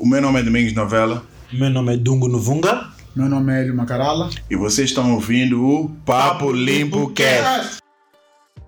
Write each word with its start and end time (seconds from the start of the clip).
O 0.00 0.08
meu 0.08 0.22
nome 0.22 0.40
é 0.40 0.42
Domingos 0.42 0.72
Novela 0.72 1.22
Meu 1.52 1.68
nome 1.68 1.92
é 1.92 1.96
Dungo 1.98 2.26
Novunga. 2.26 2.88
Meu 3.14 3.28
nome 3.28 3.52
é 3.52 3.60
Hélio 3.60 3.76
Macarala. 3.76 4.30
e 4.48 4.56
vocês 4.56 4.88
estão 4.88 5.12
ouvindo 5.12 5.62
o 5.62 5.90
Papo 6.06 6.50
Limpo 6.50 7.10
Cast. 7.10 7.80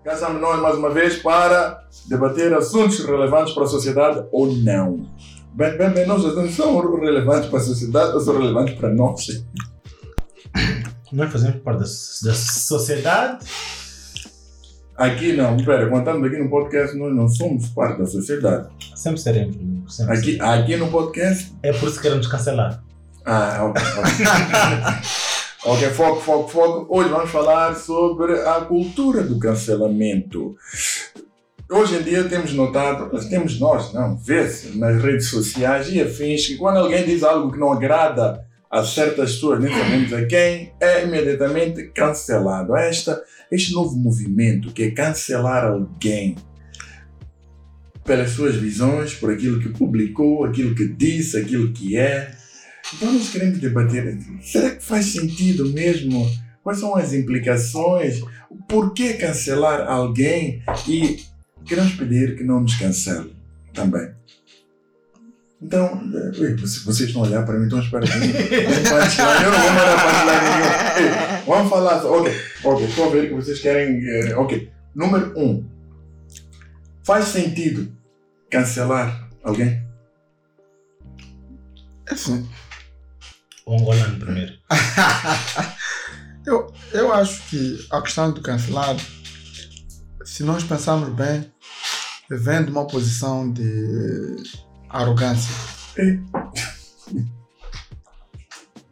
Cá 0.04 0.12
estamos 0.12 0.42
nós 0.42 0.60
mais 0.60 0.76
uma 0.76 0.90
vez 0.90 1.16
para 1.22 1.86
debater 2.06 2.52
assuntos 2.52 3.02
relevantes 3.06 3.54
para 3.54 3.62
a 3.62 3.66
sociedade 3.66 4.22
ou 4.30 4.54
não. 4.56 5.08
Bem, 5.54 5.74
bem, 5.78 5.88
bem, 5.88 6.06
nós 6.06 6.22
não 6.22 6.46
são 6.50 6.78
relevantes 7.00 7.48
para 7.48 7.60
a 7.60 7.62
sociedade 7.62 8.12
ou 8.12 8.20
são 8.20 8.36
relevantes 8.36 8.74
para 8.74 8.92
nós. 8.92 9.26
Nós 11.10 11.32
fazemos 11.32 11.62
parte 11.62 11.78
da, 11.78 12.30
da 12.30 12.34
sociedade. 12.36 13.46
Aqui 14.96 15.32
não, 15.32 15.56
pera, 15.56 15.88
quando 15.88 16.00
estamos 16.00 16.28
aqui 16.28 16.36
no 16.38 16.50
podcast, 16.50 16.96
nós 16.96 17.14
não 17.14 17.28
somos 17.28 17.68
parte 17.68 17.98
da 17.98 18.06
sociedade. 18.06 18.68
Sempre 18.94 19.20
seremos. 19.20 19.56
Sempre 19.88 20.18
Aqui, 20.18 20.32
seremos. 20.32 20.48
aqui 20.48 20.76
no 20.76 20.88
podcast. 20.90 21.52
É 21.62 21.72
por 21.72 21.88
isso 21.88 21.96
que 21.96 22.02
queremos 22.02 22.26
cancelar. 22.26 22.82
Ah, 23.24 23.64
ok. 23.64 23.82
Ok, 25.64 25.72
ok, 25.72 25.90
foco, 25.90 26.20
foco, 26.20 26.48
foco. 26.48 26.86
Hoje 26.96 27.08
vamos 27.08 27.30
falar 27.30 27.74
sobre 27.74 28.38
a 28.40 28.60
cultura 28.60 29.22
do 29.22 29.38
cancelamento. 29.38 30.54
Hoje 31.70 31.96
em 31.96 32.02
dia 32.02 32.24
temos 32.24 32.52
notado, 32.52 33.08
temos 33.30 33.58
nós, 33.58 33.94
não, 33.94 34.14
vê-se 34.18 34.76
nas 34.76 35.02
redes 35.02 35.28
sociais 35.28 35.88
e 35.90 36.02
afins, 36.02 36.46
que 36.46 36.56
quando 36.58 36.76
alguém 36.76 37.02
diz 37.06 37.22
algo 37.22 37.50
que 37.50 37.58
não 37.58 37.72
agrada 37.72 38.44
a 38.72 38.82
certas 38.82 39.34
pessoas, 39.34 39.60
nem 39.60 39.70
sabemos 39.70 40.14
a 40.14 40.24
quem, 40.24 40.72
é 40.80 41.04
imediatamente 41.04 41.90
cancelado. 41.94 42.74
Esta, 42.74 43.22
este 43.50 43.74
novo 43.74 43.94
movimento 43.94 44.72
que 44.72 44.84
é 44.84 44.90
cancelar 44.90 45.66
alguém 45.66 46.36
pelas 48.02 48.30
suas 48.30 48.56
visões, 48.56 49.12
por 49.12 49.30
aquilo 49.30 49.60
que 49.60 49.68
publicou, 49.68 50.46
aquilo 50.46 50.74
que 50.74 50.88
disse, 50.88 51.36
aquilo 51.36 51.70
que 51.70 51.98
é. 51.98 52.34
Então 52.94 53.12
nós 53.12 53.28
queremos 53.28 53.58
debater, 53.60 54.18
será 54.40 54.70
que 54.70 54.82
faz 54.82 55.04
sentido 55.04 55.70
mesmo? 55.70 56.26
Quais 56.62 56.78
são 56.78 56.96
as 56.96 57.12
implicações? 57.12 58.22
Por 58.66 58.94
que 58.94 59.12
cancelar 59.14 59.86
alguém? 59.86 60.62
E 60.88 61.18
queremos 61.66 61.92
pedir 61.92 62.36
que 62.36 62.42
não 62.42 62.62
nos 62.62 62.74
cancele 62.76 63.34
também. 63.74 64.21
Então, 65.62 66.02
ui, 66.40 66.56
vocês, 66.56 67.14
a 67.14 67.18
olhar 67.20 67.44
para 67.46 67.56
mim, 67.58 67.66
então 67.66 67.78
espera 67.80 68.04
aí. 68.04 68.30
Eu 68.60 69.50
não 69.50 69.60
vou 69.60 69.70
mandar 69.70 70.02
punchline 70.02 70.40
nenhum. 70.50 71.38
Ei, 71.38 71.42
Vamos 71.46 71.70
falar. 71.70 72.00
só- 72.02 72.18
Ok, 72.20 72.32
ok, 72.64 72.86
estou 72.86 73.06
a 73.08 73.10
ver 73.12 73.28
que 73.28 73.34
vocês 73.34 73.60
querem. 73.60 74.00
eh, 74.04 74.34
Ok, 74.36 74.70
número 74.94 75.32
um. 75.38 75.64
Faz 77.04 77.26
sentido 77.26 77.92
cancelar 78.50 79.28
alguém? 79.44 79.82
Assim, 82.10 82.48
O 83.64 83.74
angolano 83.76 84.18
primeiro. 84.18 84.52
eu, 86.44 86.72
eu 86.92 87.12
acho 87.12 87.40
que 87.48 87.86
a 87.90 88.02
questão 88.02 88.32
do 88.32 88.42
cancelar, 88.42 88.96
se 90.24 90.42
nós 90.42 90.64
pensarmos 90.64 91.08
bem, 91.14 91.50
vem 92.28 92.64
de 92.64 92.70
uma 92.72 92.86
posição 92.86 93.50
de 93.52 94.36
arrogância. 94.92 95.54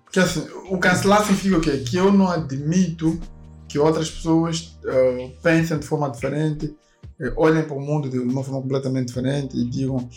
Porque 0.05 0.21
assim, 0.21 0.47
o 0.69 0.79
cancelar 0.79 1.23
significa 1.23 1.59
o 1.59 1.61
quê? 1.61 1.79
Que 1.79 1.97
eu 1.97 2.13
não 2.13 2.29
admito 2.29 3.21
que 3.69 3.79
outras 3.79 4.11
pessoas 4.11 4.77
eh, 4.85 5.31
pensem 5.41 5.79
de 5.79 5.87
forma 5.87 6.11
diferente, 6.11 6.75
eh, 7.21 7.33
olhem 7.37 7.63
para 7.63 7.77
o 7.77 7.81
mundo 7.81 8.09
de 8.09 8.19
uma 8.19 8.43
forma 8.43 8.61
completamente 8.61 9.09
diferente 9.09 9.57
e 9.57 9.65
digam. 9.65 10.09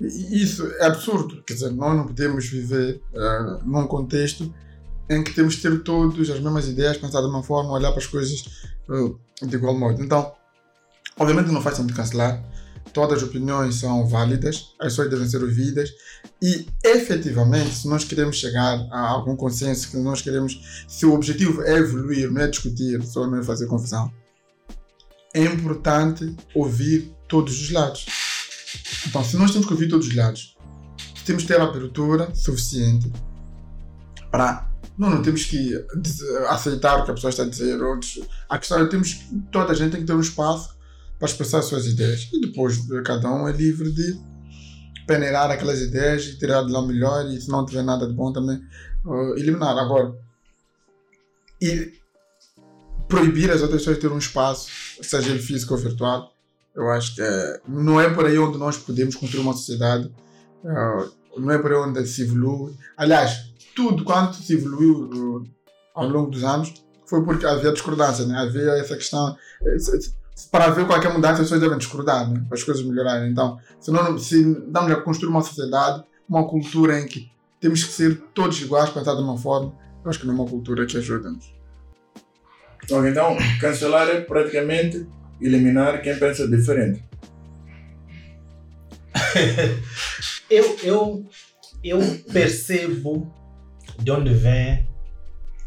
Isso 0.00 0.66
é 0.80 0.86
absurdo. 0.86 1.42
Quer 1.44 1.54
dizer, 1.54 1.70
nós 1.70 1.96
não 1.96 2.06
podemos 2.06 2.48
viver 2.48 3.00
eh, 3.14 3.58
num 3.64 3.86
contexto 3.86 4.52
em 5.08 5.22
que 5.22 5.32
temos 5.32 5.54
que 5.54 5.62
ter 5.62 5.82
todos 5.82 6.28
as 6.30 6.40
mesmas 6.40 6.66
ideias, 6.66 6.96
pensar 6.96 7.20
da 7.20 7.28
mesma 7.28 7.42
forma, 7.42 7.70
olhar 7.70 7.90
para 7.90 8.00
as 8.00 8.06
coisas 8.06 8.44
eh, 8.90 9.46
de 9.46 9.54
igual 9.54 9.78
modo. 9.78 10.02
Então, 10.02 10.32
obviamente 11.18 11.52
não 11.52 11.60
faz 11.62 11.76
sentido 11.76 11.94
cancelar. 11.94 12.42
Todas 12.96 13.22
as 13.22 13.28
opiniões 13.28 13.74
são 13.74 14.06
válidas, 14.06 14.74
as 14.80 14.86
pessoas 14.86 15.10
devem 15.10 15.28
ser 15.28 15.42
ouvidas 15.42 15.92
e, 16.40 16.66
efetivamente, 16.82 17.74
se 17.74 17.86
nós 17.86 18.04
queremos 18.04 18.36
chegar 18.36 18.88
a 18.90 19.00
algum 19.10 19.36
consenso, 19.36 19.90
se 19.90 19.98
nós 19.98 20.22
queremos, 20.22 20.86
se 20.88 21.04
o 21.04 21.12
objetivo 21.12 21.60
é 21.60 21.74
evoluir, 21.74 22.32
não 22.32 22.40
é 22.40 22.48
discutir, 22.48 23.02
só 23.02 23.26
não 23.26 23.38
é 23.38 23.42
fazer 23.42 23.66
confusão, 23.66 24.10
é 25.34 25.44
importante 25.44 26.34
ouvir 26.54 27.14
todos 27.28 27.60
os 27.60 27.70
lados. 27.70 28.06
Então, 29.06 29.22
se 29.22 29.36
nós 29.36 29.50
temos 29.50 29.66
que 29.66 29.74
ouvir 29.74 29.88
todos 29.88 30.06
os 30.08 30.14
lados, 30.14 30.56
temos 31.26 31.42
que 31.42 31.48
ter 31.48 31.60
abertura 31.60 32.34
suficiente 32.34 33.12
para. 34.30 34.70
Não, 34.96 35.10
não 35.10 35.20
temos 35.20 35.44
que 35.44 35.74
aceitar 36.48 36.98
o 37.00 37.04
que 37.04 37.10
a 37.10 37.14
pessoa 37.14 37.28
está 37.28 37.42
a 37.42 37.46
dizer. 37.46 37.78
A 38.48 38.58
questão 38.58 38.78
é 38.78 38.84
que 38.84 38.90
temos, 38.90 39.20
toda 39.52 39.72
a 39.72 39.74
gente 39.74 39.90
tem 39.90 40.00
que 40.00 40.06
ter 40.06 40.14
um 40.14 40.20
espaço 40.20 40.75
para 41.18 41.28
expressar 41.28 41.58
as 41.58 41.66
suas 41.66 41.86
ideias. 41.86 42.28
E 42.32 42.40
depois 42.40 42.78
eh, 42.90 43.02
cada 43.02 43.30
um 43.32 43.48
é 43.48 43.52
livre 43.52 43.90
de 43.90 44.18
peneirar 45.06 45.50
aquelas 45.50 45.80
ideias 45.80 46.24
e 46.26 46.38
tirar 46.38 46.62
de 46.62 46.72
lá 46.72 46.80
o 46.80 46.86
melhor. 46.86 47.26
E 47.26 47.40
se 47.40 47.48
não 47.48 47.64
tiver 47.64 47.82
nada 47.82 48.06
de 48.06 48.12
bom 48.14 48.32
também, 48.32 48.60
eh, 49.06 49.40
eliminar. 49.40 49.76
Agora, 49.78 50.14
e 51.60 51.92
proibir 53.08 53.50
as 53.50 53.62
outras 53.62 53.80
pessoas 53.80 53.96
de 53.96 54.02
ter 54.02 54.12
um 54.12 54.18
espaço, 54.18 54.68
seja 55.00 55.30
ele 55.30 55.38
físico 55.38 55.74
ou 55.74 55.80
virtual, 55.80 56.32
eu 56.74 56.90
acho 56.90 57.14
que 57.14 57.22
eh, 57.22 57.60
não 57.66 58.00
é 58.00 58.12
por 58.12 58.26
aí 58.26 58.38
onde 58.38 58.58
nós 58.58 58.76
podemos 58.76 59.14
construir 59.16 59.40
uma 59.40 59.54
sociedade. 59.54 60.12
eh, 60.64 61.08
não 61.38 61.50
é 61.50 61.58
por 61.58 61.72
aí 61.72 61.78
onde 61.78 62.06
se 62.06 62.22
evolui. 62.22 62.74
Aliás, 62.96 63.52
tudo 63.74 64.04
quanto 64.04 64.36
se 64.36 64.54
evoluiu 64.54 65.44
eh, 65.44 65.50
ao 65.94 66.08
longo 66.08 66.30
dos 66.30 66.44
anos 66.44 66.74
foi 67.06 67.24
porque 67.24 67.46
havia 67.46 67.72
discordância, 67.72 68.26
né? 68.26 68.36
havia 68.38 68.72
essa 68.72 68.96
questão. 68.96 69.36
Para 70.50 70.66
haver 70.66 70.86
qualquer 70.86 71.12
mudança, 71.12 71.34
as 71.34 71.40
pessoas 71.40 71.60
devem 71.60 71.78
discordar, 71.78 72.30
né? 72.30 72.44
para 72.46 72.56
as 72.56 72.62
coisas 72.62 72.84
melhorarem. 72.84 73.30
Então, 73.30 73.58
se, 73.80 73.90
não, 73.90 74.18
se 74.18 74.40
estamos 74.40 74.92
a 74.92 74.96
construir 74.96 75.30
uma 75.30 75.42
sociedade, 75.42 76.04
uma 76.28 76.46
cultura 76.46 77.00
em 77.00 77.06
que 77.06 77.30
temos 77.60 77.82
que 77.82 77.92
ser 77.92 78.18
todos 78.34 78.60
iguais, 78.60 78.90
pensar 78.90 79.14
de 79.14 79.22
uma 79.22 79.38
forma, 79.38 79.72
eu 80.04 80.10
acho 80.10 80.20
que 80.20 80.26
não 80.26 80.34
é 80.34 80.36
uma 80.36 80.46
cultura 80.46 80.84
que 80.84 80.96
ajuda-nos. 80.96 81.54
Ok, 82.90 83.10
então, 83.10 83.36
cancelar 83.60 84.08
é 84.08 84.20
praticamente 84.20 85.06
eliminar 85.40 86.02
quem 86.02 86.18
pensa 86.18 86.46
diferente. 86.46 87.02
Eu, 90.48 90.76
eu, 90.84 91.26
eu 91.82 91.98
percebo 92.32 93.32
de 93.98 94.12
onde 94.12 94.32
vem 94.32 94.86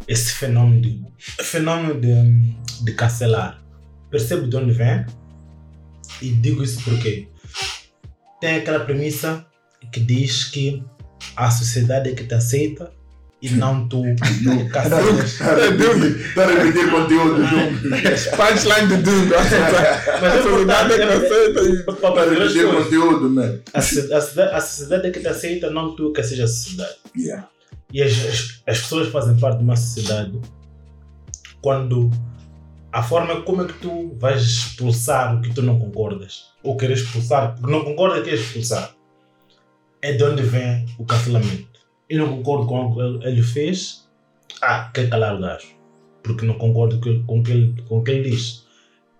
esse 0.07 0.31
fenômeno 0.31 0.81
de, 0.81 1.03
fenômeno 1.43 1.99
de, 1.99 2.55
de 2.85 2.93
cancelar. 2.93 3.61
Percebo 4.09 4.47
de 4.47 4.55
onde 4.57 4.71
vem 4.71 5.05
e 6.21 6.31
digo 6.31 6.63
isso 6.63 6.81
porque 6.83 7.27
tem 8.41 8.55
aquela 8.57 8.79
premissa 8.79 9.45
que 9.91 9.99
diz 9.99 10.45
que 10.45 10.83
a 11.35 11.51
sociedade 11.51 12.09
é 12.09 12.13
que 12.13 12.23
te 12.23 12.33
aceita 12.33 12.91
e 13.41 13.49
não 13.51 13.87
tu 13.87 14.01
que 14.01 14.69
cancelas. 14.69 15.31
Está 15.33 15.51
a 15.51 15.55
repetir, 15.55 16.27
está 16.27 16.43
a 16.43 16.47
repetir 16.47 16.91
conteúdo 16.91 17.35
do 17.35 17.47
Punchline 18.35 18.87
de 18.87 18.97
Dunga. 18.97 19.37
Mas 20.21 20.33
A 20.33 20.43
sociedade 20.43 20.93
é 20.93 20.97
que 20.97 21.03
aceita 21.03 21.61
e- 21.61 21.83
Para 21.83 21.93
Está 21.93 22.21
a 22.21 22.29
repetir 22.29 22.67
conteúdo, 22.67 23.29
né? 23.29 23.59
A 23.73 24.61
sociedade 24.61 25.07
é 25.07 25.11
que 25.11 25.19
te 25.21 25.27
aceita, 25.27 25.69
não 25.69 25.95
tu 25.95 26.11
que 26.11 26.21
seja 26.23 26.43
a 26.43 26.47
sociedade. 26.47 26.95
Yeah. 27.17 27.47
E 27.93 28.03
as, 28.03 28.11
as, 28.11 28.61
as 28.67 28.79
pessoas 28.81 29.07
fazem 29.09 29.37
parte 29.37 29.59
de 29.59 29.63
uma 29.63 29.75
sociedade 29.75 30.39
quando 31.61 32.09
a 32.91 33.03
forma 33.03 33.41
como 33.43 33.63
é 33.63 33.67
que 33.67 33.79
tu 33.79 34.15
vais 34.17 34.41
expulsar 34.41 35.35
o 35.35 35.41
que 35.41 35.53
tu 35.53 35.61
não 35.61 35.79
concordas, 35.79 36.45
ou 36.63 36.75
queres 36.75 37.01
expulsar, 37.01 37.55
porque 37.55 37.71
não 37.71 37.83
concorda 37.83 38.21
queres 38.23 38.41
expulsar, 38.41 38.95
é 40.01 40.13
de 40.13 40.23
onde 40.23 40.41
vem 40.41 40.85
o 40.97 41.05
cancelamento. 41.05 41.79
Eu 42.09 42.19
não 42.25 42.37
concordo 42.37 42.65
com 42.67 42.85
o 42.85 43.19
que 43.19 43.27
ele- 43.27 43.43
fez, 43.43 44.07
ah, 44.61 44.89
quer 44.93 45.09
calar 45.09 45.35
o 45.35 45.39
gajo, 45.41 45.67
porque 46.23 46.45
não 46.45 46.57
concordo 46.57 46.99
com, 46.99 47.23
com, 47.25 47.39
o 47.39 47.43
que 47.43 47.51
ele, 47.51 47.81
com 47.83 47.99
o 47.99 48.03
que 48.03 48.11
ele 48.11 48.29
diz. 48.31 48.65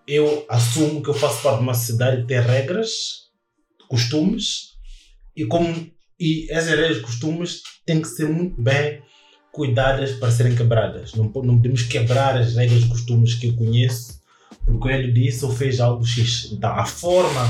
Eu 0.07 0.45
assumo 0.50 1.04
que 1.04 1.10
eu 1.10 1.13
faço 1.13 1.44
parte 1.44 1.57
de 1.57 1.63
uma 1.63 1.74
sociedade 1.75 2.22
que 2.22 2.27
tem 2.27 2.42
regras, 2.42 3.30
costumes, 3.88 4.69
e 5.36 5.45
como 5.45 5.89
e 6.19 6.48
essas 6.51 6.72
regras 6.72 6.98
e 6.98 7.01
costumes 7.01 7.62
têm 7.86 8.01
que 8.01 8.07
ser 8.07 8.27
muito 8.27 8.60
bem 8.62 9.01
cuidadas 9.51 10.12
para 10.13 10.31
serem 10.31 10.56
quebradas. 10.56 11.13
Não, 11.13 11.25
não 11.25 11.57
podemos 11.57 11.84
quebrar 11.84 12.38
as 12.38 12.56
regras 12.56 12.84
e 12.84 12.88
costumes 12.88 13.36
que 13.36 13.48
eu 13.48 13.54
conheço 13.56 14.19
porque 14.66 14.90
ele 14.90 15.12
disse 15.12 15.44
ou 15.46 15.51
fez 15.51 15.80
algo 15.80 16.06
X. 16.06 16.50
Então, 16.51 16.72
a 16.72 16.86
forma 16.86 17.50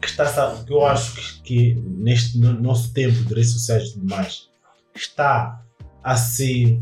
que 0.00 0.06
está 0.06 0.62
que 0.64 0.72
eu 0.72 0.84
acho 0.84 1.14
que, 1.14 1.42
que 1.42 1.74
neste 1.74 2.38
no- 2.38 2.60
nosso 2.60 2.92
tempo 2.92 3.24
de 3.24 3.34
redes 3.34 3.52
sociais 3.52 3.96
e 3.96 4.98
está 4.98 5.62
a 6.04 6.16
se 6.16 6.80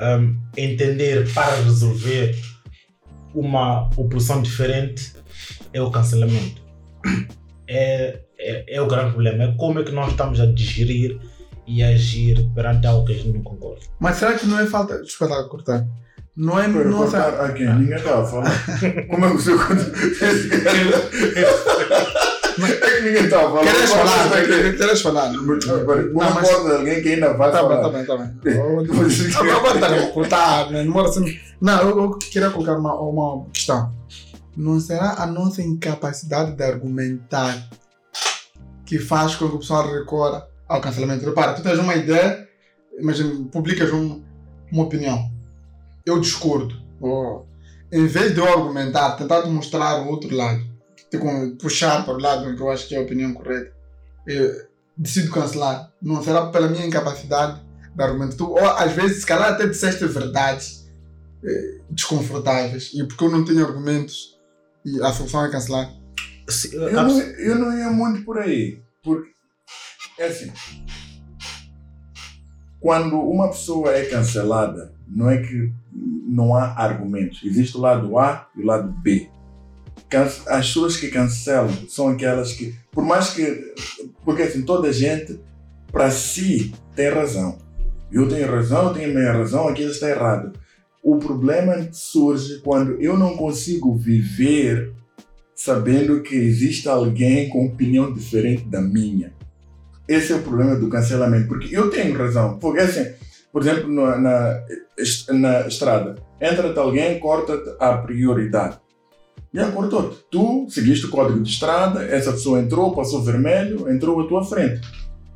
um, 0.00 0.36
entender 0.56 1.32
para 1.32 1.62
resolver 1.62 2.36
uma 3.34 3.88
oposição 3.96 4.42
diferente 4.42 5.12
é 5.72 5.80
o 5.80 5.90
cancelamento. 5.90 6.62
é, 7.68 8.20
é, 8.38 8.76
é 8.76 8.80
o 8.80 8.86
grande 8.86 9.12
problema. 9.12 9.44
É 9.44 9.52
como 9.52 9.80
é 9.80 9.84
que 9.84 9.92
nós 9.92 10.10
estamos 10.10 10.40
a 10.40 10.46
digerir 10.46 11.20
e 11.68 11.82
agir 11.82 12.48
perante 12.54 12.86
algo 12.86 13.04
que 13.06 13.12
a 13.12 13.16
gente 13.16 13.32
não 13.36 13.42
concorda. 13.42 13.80
Mas 14.00 14.16
será 14.16 14.34
que 14.34 14.46
não 14.46 14.58
é 14.58 14.66
falta. 14.66 14.98
Desculpa 15.02 15.34
estar 15.34 15.44
a 15.46 15.48
cortar. 15.48 15.86
Não 16.36 16.58
é. 16.58 16.66
Não, 16.68 16.98
cortar 16.98 17.32
sabe- 17.32 17.52
aqui, 17.52 17.64
ninguém 17.66 17.96
estava 17.96 18.22
a 18.22 18.26
falar. 18.26 18.50
Como 19.10 19.24
é 19.26 19.30
que 19.30 19.36
o 19.36 19.40
seu. 19.40 19.58
É 22.60 22.96
que 22.96 23.00
ninguém 23.04 23.24
estava 23.24 23.46
a 23.46 23.50
falar. 23.50 23.64
Queres 23.72 23.90
falar? 23.90 24.30
querer. 24.46 24.76
Queres 24.76 25.02
falar? 25.02 25.32
Não, 25.32 25.42
Não 25.42 25.56
mas- 26.12 26.48
importa 26.50 26.76
alguém 26.76 27.02
que 27.02 27.08
ainda 27.10 27.32
vai 27.34 27.50
Tá 27.52 27.62
bem, 27.62 27.68
falar. 27.68 27.82
tá 27.82 27.88
bem, 27.90 28.04
tá 28.06 28.16
bem. 28.16 28.58
Agora 29.56 29.74
está 29.74 29.86
a 29.88 30.06
cortar, 30.12 30.70
né? 30.70 30.82
Demora 30.82 31.08
assim. 31.08 31.38
Não, 31.60 31.80
eu, 31.82 31.98
eu 32.02 32.10
queria 32.18 32.50
colocar 32.50 32.76
uma, 32.76 32.94
uma 33.00 33.44
questão. 33.52 33.92
Não 34.56 34.80
será 34.80 35.14
a 35.22 35.26
nossa 35.26 35.62
incapacidade 35.62 36.52
de 36.56 36.62
argumentar 36.64 37.68
que 38.84 38.98
faz 38.98 39.36
com 39.36 39.48
que 39.48 39.56
o 39.56 39.58
pessoal 39.58 39.86
recorra 39.88 40.46
ao 40.68 40.80
cancelamento? 40.80 41.24
Repara, 41.24 41.54
tu 41.54 41.62
tens 41.62 41.78
uma 41.78 41.94
ideia, 41.96 42.48
imagina, 42.98 43.44
publicas 43.50 43.92
um, 43.92 44.22
uma 44.70 44.84
opinião. 44.84 45.30
Eu 46.04 46.20
discordo. 46.20 46.74
Ou, 47.00 47.46
em 47.92 48.06
vez 48.06 48.32
de 48.34 48.40
eu 48.40 48.46
argumentar, 48.46 49.12
tentar 49.16 49.42
te 49.42 49.48
mostrar 49.48 50.02
o 50.02 50.08
outro 50.08 50.34
lado, 50.34 50.62
te 51.10 51.18
puxar 51.60 52.04
para 52.04 52.14
o 52.14 52.18
lado 52.20 52.54
que 52.54 52.60
eu 52.62 52.70
acho 52.70 52.86
que 52.88 52.94
é 52.94 52.98
a 52.98 53.02
opinião 53.02 53.32
correta, 53.32 53.72
eu 54.26 54.66
decido 54.96 55.30
cancelar. 55.30 55.90
Não 56.02 56.22
será 56.22 56.46
pela 56.46 56.68
minha 56.68 56.86
incapacidade 56.86 57.60
de 57.94 58.02
argumentar. 58.02 58.36
Tu, 58.36 58.50
ou 58.50 58.58
às 58.66 58.92
vezes, 58.92 59.20
se 59.20 59.26
calhar 59.26 59.52
até 59.52 59.66
disseste 59.66 60.04
verdades 60.06 60.86
eh, 61.44 61.78
desconfortáveis 61.90 62.90
e 62.94 63.04
porque 63.04 63.24
eu 63.24 63.30
não 63.30 63.44
tenho 63.44 63.64
argumentos 63.64 64.36
e 64.84 65.00
a 65.02 65.12
solução 65.12 65.44
é 65.44 65.50
cancelar. 65.50 65.90
Se- 66.48 66.74
Eu 66.74 66.98
a- 66.98 67.04
não, 67.04 67.20
eu 67.20 67.54
não 67.58 67.78
ia 67.78 67.90
muito 67.90 68.24
por 68.24 68.38
aí. 68.38 68.82
Porque, 69.02 69.30
é 70.18 70.26
assim, 70.26 70.52
quando 72.80 73.20
uma 73.20 73.48
pessoa 73.48 73.94
é 73.94 74.04
cancelada, 74.04 74.92
não 75.06 75.30
é 75.30 75.38
que 75.38 75.72
não 75.92 76.54
há 76.54 76.74
argumentos. 76.76 77.40
Existe 77.44 77.76
o 77.76 77.80
lado 77.80 78.18
A 78.18 78.48
e 78.56 78.62
o 78.62 78.66
lado 78.66 78.92
B. 79.02 79.28
As 80.46 80.66
pessoas 80.66 80.96
que 80.96 81.08
cancelam 81.08 81.70
são 81.88 82.08
aquelas 82.08 82.52
que, 82.52 82.74
por 82.90 83.04
mais 83.04 83.30
que, 83.30 83.74
porque 84.24 84.42
assim, 84.42 84.62
toda 84.62 84.92
gente, 84.92 85.38
para 85.90 86.10
si, 86.10 86.72
tem 86.94 87.10
razão. 87.10 87.58
Eu 88.10 88.28
tenho 88.28 88.50
razão, 88.50 88.88
eu 88.88 88.94
tenho 88.94 89.14
minha 89.14 89.32
razão, 89.32 89.68
aquilo 89.68 89.90
está 89.90 90.08
errado. 90.08 90.52
O 91.02 91.18
problema 91.18 91.88
surge 91.92 92.60
quando 92.60 93.00
eu 93.00 93.18
não 93.18 93.36
consigo 93.36 93.94
viver 93.94 94.92
sabendo 95.54 96.22
que 96.22 96.34
existe 96.34 96.88
alguém 96.88 97.48
com 97.48 97.66
opinião 97.66 98.12
diferente 98.12 98.62
da 98.64 98.80
minha. 98.80 99.32
Esse 100.08 100.32
é 100.32 100.36
o 100.36 100.42
problema 100.42 100.74
do 100.76 100.88
cancelamento, 100.88 101.48
porque 101.48 101.76
eu 101.76 101.90
tenho 101.90 102.16
razão. 102.16 102.58
Porque 102.58 102.80
assim, 102.80 103.06
por 103.52 103.62
exemplo, 103.62 103.92
na, 103.92 104.18
na, 104.18 104.64
na 105.30 105.66
estrada, 105.66 106.16
entra-te 106.40 106.78
alguém, 106.78 107.18
corta-te 107.18 107.76
a 107.78 107.98
prioridade. 107.98 108.78
Já 109.52 109.70
cortou-te. 109.70 110.24
Tu 110.30 110.66
seguiste 110.70 111.06
o 111.06 111.10
código 111.10 111.42
de 111.42 111.50
estrada, 111.50 112.04
essa 112.04 112.32
pessoa 112.32 112.60
entrou, 112.60 112.94
passou 112.94 113.22
vermelho, 113.22 113.90
entrou 113.90 114.20
à 114.20 114.26
tua 114.26 114.44
frente. 114.44 114.80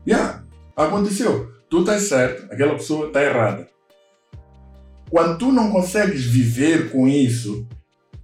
Já, 0.06 0.42
aconteceu. 0.76 1.52
Tu 1.68 1.80
estás 1.80 2.02
certo, 2.02 2.52
aquela 2.52 2.74
pessoa 2.74 3.06
está 3.06 3.22
errada. 3.22 3.68
Quando 5.10 5.38
tu 5.38 5.52
não 5.52 5.70
consegues 5.70 6.24
viver 6.24 6.90
com 6.90 7.06
isso, 7.08 7.66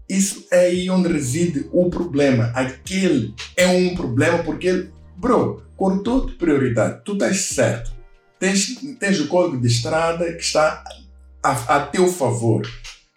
isso 0.08 0.46
é 0.50 0.66
aí 0.66 0.90
onde 0.90 1.12
reside 1.12 1.68
o 1.72 1.90
problema. 1.90 2.50
Aquele 2.54 3.34
é 3.56 3.66
um 3.66 3.94
problema 3.94 4.38
porque 4.42 4.68
ele, 4.68 4.90
bro, 5.78 5.88
cortou-te 5.88 6.34
prioridade. 6.34 7.02
Tu 7.04 7.12
estás 7.12 7.40
certo. 7.42 7.92
Tens, 8.38 8.76
tens 8.98 9.20
o 9.20 9.28
código 9.28 9.60
de 9.60 9.68
estrada 9.68 10.32
que 10.32 10.42
está 10.42 10.84
a, 11.42 11.76
a 11.76 11.86
teu 11.86 12.08
favor. 12.08 12.66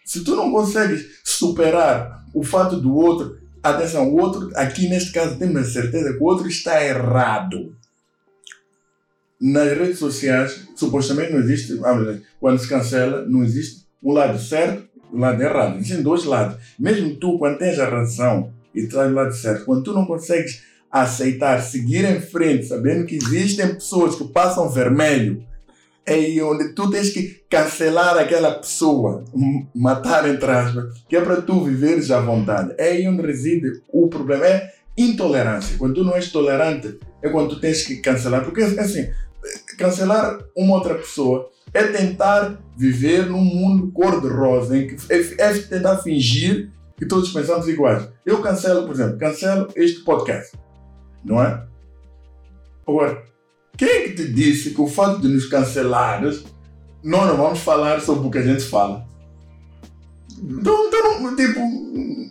Se 0.04 0.24
tu 0.24 0.36
não 0.36 0.50
consegues 0.50 1.20
superar 1.24 2.24
o 2.34 2.42
fato 2.42 2.80
do 2.80 2.94
outro, 2.94 3.38
atenção, 3.62 4.08
o 4.08 4.20
outro, 4.20 4.50
aqui 4.54 4.88
neste 4.88 5.12
caso, 5.12 5.38
temos 5.38 5.56
a 5.56 5.70
certeza 5.70 6.12
que 6.12 6.18
o 6.18 6.24
outro 6.24 6.48
está 6.48 6.84
errado. 6.84 7.76
Nas 9.40 9.76
redes 9.76 9.98
sociais, 9.98 10.68
supostamente 10.76 11.32
não 11.32 11.40
existe, 11.40 11.78
ah, 11.84 12.18
quando 12.38 12.58
se 12.58 12.68
cancela, 12.68 13.24
não 13.26 13.42
existe 13.42 13.84
um 14.02 14.12
lado 14.12 14.38
certo 14.38 14.88
e 15.12 15.16
um 15.16 15.20
lado 15.20 15.42
errado. 15.42 15.76
Existem 15.76 16.02
dois 16.02 16.24
lados. 16.24 16.58
Mesmo 16.78 17.16
tu, 17.16 17.38
quando 17.38 17.58
tens 17.58 17.78
a 17.78 17.88
razão 17.88 18.52
e 18.74 18.80
estás 18.80 19.08
do 19.08 19.14
lado 19.14 19.34
certo, 19.34 19.64
quando 19.64 19.82
tu 19.82 19.92
não 19.92 20.06
consegues 20.06 20.62
aceitar, 20.92 21.62
seguir 21.62 22.04
em 22.04 22.20
frente, 22.20 22.66
sabendo 22.66 23.06
que 23.06 23.16
existem 23.16 23.74
pessoas 23.74 24.14
que 24.14 24.28
passam 24.28 24.68
vermelho, 24.68 25.42
é 26.04 26.18
onde 26.42 26.74
tu 26.74 26.90
tens 26.90 27.10
que 27.10 27.42
cancelar 27.48 28.18
aquela 28.18 28.52
pessoa, 28.52 29.24
matar 29.74 30.28
entre 30.28 30.50
aspas, 30.50 31.02
que 31.08 31.16
é 31.16 31.20
para 31.20 31.40
tu 31.40 31.64
viveres 31.64 32.10
à 32.10 32.20
vontade. 32.20 32.74
É 32.76 32.90
aí 32.90 33.08
onde 33.08 33.22
reside 33.22 33.80
o 33.92 34.08
problema. 34.08 34.44
É 34.44 34.72
intolerância. 34.96 35.78
Quando 35.78 35.94
tu 35.94 36.04
não 36.04 36.14
és 36.14 36.30
tolerante, 36.30 36.98
é 37.22 37.28
quando 37.28 37.50
tu 37.50 37.60
tens 37.60 37.84
que 37.84 37.96
cancelar. 37.96 38.44
Porque, 38.44 38.62
assim, 38.62 39.08
cancelar 39.78 40.38
uma 40.56 40.74
outra 40.74 40.94
pessoa 40.94 41.48
é 41.72 41.84
tentar 41.84 42.58
viver 42.76 43.26
num 43.26 43.40
mundo 43.40 43.90
cor-de-rosa, 43.92 44.76
em 44.76 44.88
que 44.88 44.96
é, 45.08 45.20
é 45.38 45.54
tentar 45.54 45.98
fingir 45.98 46.70
que 46.96 47.06
todos 47.06 47.32
pensamos 47.32 47.68
iguais. 47.68 48.08
Eu 48.26 48.42
cancelo, 48.42 48.86
por 48.86 48.94
exemplo, 48.94 49.18
cancelo 49.18 49.68
este 49.74 50.00
podcast, 50.04 50.52
não 51.24 51.42
é? 51.42 51.62
Agora, 52.86 53.22
quem 53.76 53.88
é 53.88 54.00
que 54.02 54.14
te 54.14 54.32
disse 54.32 54.74
que 54.74 54.80
o 54.80 54.86
fato 54.86 55.20
de 55.20 55.28
nos 55.28 55.46
cancelarmos, 55.46 56.44
nós 57.02 57.26
não 57.26 57.36
vamos 57.36 57.60
falar 57.60 58.00
sobre 58.00 58.26
o 58.26 58.30
que 58.30 58.38
a 58.38 58.42
gente 58.42 58.62
fala? 58.64 59.06
Então, 60.42 60.88
então 60.88 61.36
tipo, 61.36 61.60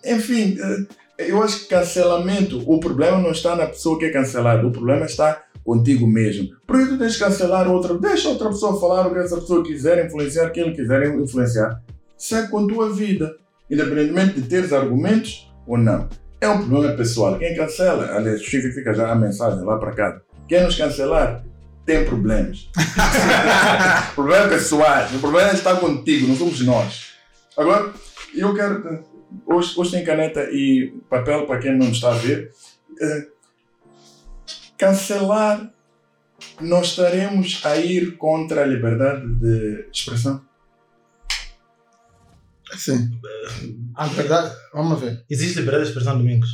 enfim, 0.06 0.58
eh, 0.60 1.28
eu 1.30 1.42
acho 1.42 1.62
que 1.62 1.68
cancelamento, 1.68 2.64
o 2.70 2.80
problema 2.80 3.20
não 3.20 3.32
está 3.32 3.56
na 3.56 3.68
pessoa 3.68 3.98
que 3.98 4.06
é 4.06 4.10
cancelada, 4.10 4.66
o 4.66 4.72
problema 4.72 5.06
está 5.06 5.44
contigo 5.64 6.08
mesmo. 6.08 6.50
Porque 6.66 6.88
tu 6.88 6.98
tens 6.98 7.14
que 7.14 7.24
cancelar 7.24 7.70
outra, 7.70 7.98
deixa 7.98 8.30
outra 8.30 8.50
pessoa 8.50 8.80
falar 8.80 9.08
o 9.08 9.14
que 9.14 9.20
essa 9.20 9.40
pessoa 9.40 9.64
quiser, 9.64 10.06
influenciar 10.06 10.50
quem 10.50 10.64
ele 10.64 10.76
quiser 10.76 11.16
influenciar. 11.16 11.82
Segue 12.18 12.50
com 12.50 12.60
a 12.60 12.68
tua 12.68 12.94
vida, 12.94 13.36
independentemente 13.70 14.42
de 14.42 14.48
teres 14.48 14.74
argumentos 14.74 15.52
ou 15.66 15.78
não. 15.78 16.08
É 16.42 16.50
um 16.50 16.68
problema 16.68 16.96
pessoal. 16.96 17.38
Quem 17.38 17.56
cancela, 17.56 18.16
aliás, 18.16 18.44
fica, 18.44 18.68
fica 18.72 18.94
já 18.96 19.12
a 19.12 19.16
mensagem 19.16 19.64
lá 19.64 19.78
para 19.78 19.92
cá. 19.92 20.22
Quem 20.48 20.64
nos 20.64 20.76
cancelar 20.76 21.46
tem 21.86 22.04
problemas. 22.04 22.68
problemas 24.16 24.50
pessoais. 24.50 25.14
O 25.14 25.20
problema 25.20 25.52
está 25.52 25.76
contigo, 25.76 26.28
não 26.28 26.36
somos 26.36 26.60
nós. 26.66 27.12
Agora, 27.56 27.94
eu 28.34 28.56
quero. 28.56 29.06
Hoje, 29.46 29.80
hoje 29.80 29.92
tem 29.92 30.04
caneta 30.04 30.50
e 30.52 31.00
papel 31.08 31.46
para 31.46 31.60
quem 31.60 31.78
não 31.78 31.92
está 31.92 32.10
a 32.10 32.18
ver. 32.18 32.52
Eh, 33.00 33.28
cancelar, 34.80 35.72
nós 36.60 36.88
estaremos 36.88 37.62
a 37.64 37.78
ir 37.78 38.18
contra 38.18 38.64
a 38.64 38.66
liberdade 38.66 39.28
de 39.36 39.86
expressão? 39.94 40.42
Sim. 42.78 43.10
A 43.96 44.08
verdade, 44.08 44.52
vamos 44.74 45.00
ver. 45.00 45.24
Existe 45.30 45.60
liberdade 45.60 45.86
de 45.86 45.90
expressão 45.90 46.18
domingos. 46.18 46.50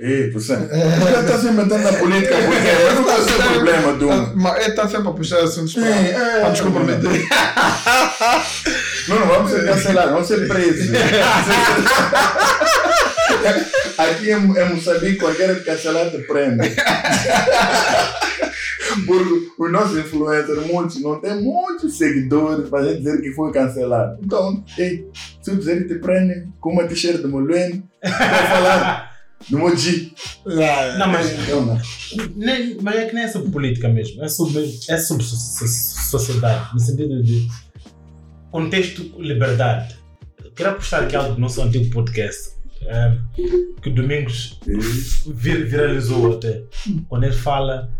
Ei, 0.00 0.30
você. 0.30 0.54
Já 0.54 1.20
está 1.20 1.38
se 1.38 1.46
inventando 1.48 1.82
na 1.82 1.92
política, 1.92 2.34
porque 2.34 2.68
eu 2.68 2.94
não 2.94 3.04
quero 3.04 3.22
ser 3.24 3.42
problema 3.42 3.92
do. 3.94 4.10
Ah, 4.10 4.32
Mas 4.34 4.60
ele 4.60 4.70
está 4.70 4.88
sempre 4.88 5.08
a 5.08 5.12
puxar 5.12 5.40
assuntos 5.40 5.74
para, 5.74 5.86
É, 5.86 6.10
é, 6.10 6.40
para 6.40 6.50
nos 6.50 6.60
comprometer. 6.60 7.10
Não, 9.08 9.18
não 9.20 9.26
vamos 9.26 9.50
ser 9.50 9.64
cancelados, 9.64 10.12
vamos 10.12 10.28
ser 10.28 10.46
presos. 10.46 10.90
Aqui 13.96 14.30
em, 14.30 14.34
em 14.34 14.74
Moçambique, 14.74 15.16
qualquer 15.16 15.64
cancelar 15.64 16.10
te 16.10 16.18
prende. 16.18 16.68
Porque 19.06 19.48
os 19.58 19.72
nossos 19.72 19.98
influencers, 19.98 20.66
muitos, 20.66 21.00
não 21.02 21.20
têm 21.20 21.42
muitos 21.42 21.96
seguidores 21.96 22.68
para 22.68 22.84
gente 22.84 22.98
dizer 22.98 23.20
que 23.20 23.32
foi 23.32 23.52
cancelado. 23.52 24.18
Então, 24.22 24.64
ei, 24.76 25.06
se 25.42 25.50
eu 25.50 25.56
dizer 25.56 25.82
que 25.86 25.94
te 25.94 26.00
prendem 26.00 26.52
com 26.60 26.72
uma 26.72 26.84
t-shirt 26.86 27.20
de 27.20 27.26
Molene, 27.28 27.84
vai 28.02 28.46
falar 28.48 29.10
do 29.48 29.58
Moji. 29.58 30.12
Não, 30.98 31.08
mas, 31.08 31.48
Eu 31.48 31.64
não. 31.64 31.78
nem, 32.34 32.76
mas 32.82 32.96
é 32.96 33.04
que 33.06 33.14
nem 33.14 33.24
é 33.24 33.28
sobre 33.28 33.50
política 33.50 33.88
mesmo. 33.88 34.22
É 34.24 34.28
sobre, 34.28 34.64
é 34.88 34.96
sobre 34.98 35.24
so- 35.24 35.36
so- 35.36 36.10
sociedade. 36.10 36.70
No 36.74 36.80
sentido 36.80 37.22
de 37.22 37.46
contexto 38.50 39.02
liberdade. 39.18 39.96
Quero 40.56 40.70
apostar 40.70 41.04
aqui 41.04 41.14
algo 41.14 41.34
do 41.34 41.40
nosso 41.40 41.62
antigo 41.62 41.90
podcast. 41.90 42.56
eh, 42.80 43.18
que 43.82 43.90
o 43.90 43.94
Domingos 43.94 44.58
vir- 45.26 45.66
viralizou 45.66 46.34
até. 46.34 46.62
Quando 47.08 47.24
ele 47.24 47.32
fala 47.34 47.90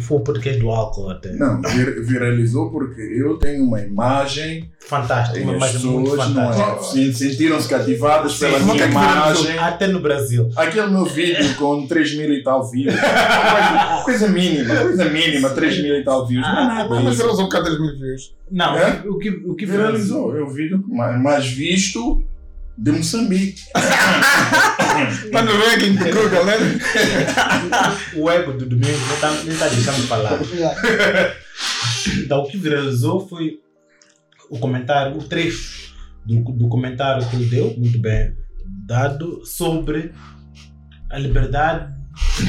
Foi 0.00 0.16
o 0.18 0.20
podcast 0.20 0.58
do 0.60 0.68
álcool 0.70 1.10
até. 1.10 1.32
Não, 1.32 1.60
vir- 1.62 2.02
viralizou 2.04 2.70
porque 2.70 3.00
eu 3.00 3.36
tenho 3.38 3.64
uma 3.64 3.80
imagem 3.80 4.70
Fantástico, 4.80 5.38
e 5.38 5.42
uma 5.42 5.52
as 5.52 5.56
imagem 5.58 5.80
muito 5.90 6.10
pessoas 6.10 6.28
não 6.34 6.52
fantástica. 6.52 6.98
é, 7.00 7.12
se- 7.12 7.14
sentiram-se 7.14 7.68
cativadas 7.68 8.32
Sim, 8.32 8.38
pela 8.40 8.58
minha 8.60 8.84
é 8.84 8.88
viralizou? 8.88 9.44
imagem. 9.44 9.58
Até 9.58 9.86
no 9.86 10.00
Brasil. 10.00 10.50
Aquele 10.56 10.86
meu 10.88 11.04
vídeo 11.04 11.54
com 11.56 11.86
3 11.86 12.16
mil 12.16 12.32
e 12.32 12.42
tal 12.42 12.68
views. 12.70 12.94
coisa, 12.94 14.02
coisa 14.04 14.28
mínima, 14.28 14.74
coisa 14.76 15.04
mínima, 15.06 15.50
3 15.50 15.82
mil 15.82 15.94
e 15.96 16.04
tal 16.04 16.26
views. 16.26 16.42
Não 16.46 16.58
é 16.58 16.66
nada 16.66 16.88
Mas 17.02 17.14
isso. 17.14 17.22
eles 17.24 17.36
vão 17.36 17.48
cá 17.48 17.62
3 17.62 17.80
mil 17.80 17.96
views. 17.98 18.34
Não, 18.50 18.76
É? 18.76 19.02
o 19.06 19.18
que, 19.18 19.30
o 19.30 19.54
que 19.54 19.66
viralizou. 19.66 20.28
Viralizou. 20.32 20.36
É 20.38 20.42
o 20.42 20.52
vídeo 20.54 20.84
mais, 20.88 21.20
mais 21.22 21.46
visto 21.48 22.22
de 22.78 22.92
Moçambique. 22.92 23.64
Não 25.32 25.58
vem 25.58 25.70
aqui 25.74 25.86
em 25.86 25.96
Ticu, 25.96 26.28
galera. 26.30 26.64
O 28.14 28.30
ego 28.30 28.52
do 28.52 28.66
domingo 28.66 28.86
nem 28.86 29.54
está 29.54 29.66
tá 29.66 29.68
deixando 29.68 29.96
de 29.96 30.06
falar. 30.06 30.38
Então, 32.24 32.40
o 32.40 32.48
que 32.48 32.56
viralizou 32.56 33.26
foi 33.28 33.60
o 34.48 34.58
comentário, 34.58 35.16
o 35.16 35.24
trecho 35.24 35.94
do, 36.24 36.40
do 36.52 36.68
comentário 36.68 37.28
que 37.28 37.36
ele 37.36 37.46
deu, 37.46 37.74
muito 37.76 37.98
bem 37.98 38.36
dado, 38.86 39.44
sobre 39.44 40.12
a 41.10 41.18
liberdade. 41.18 41.92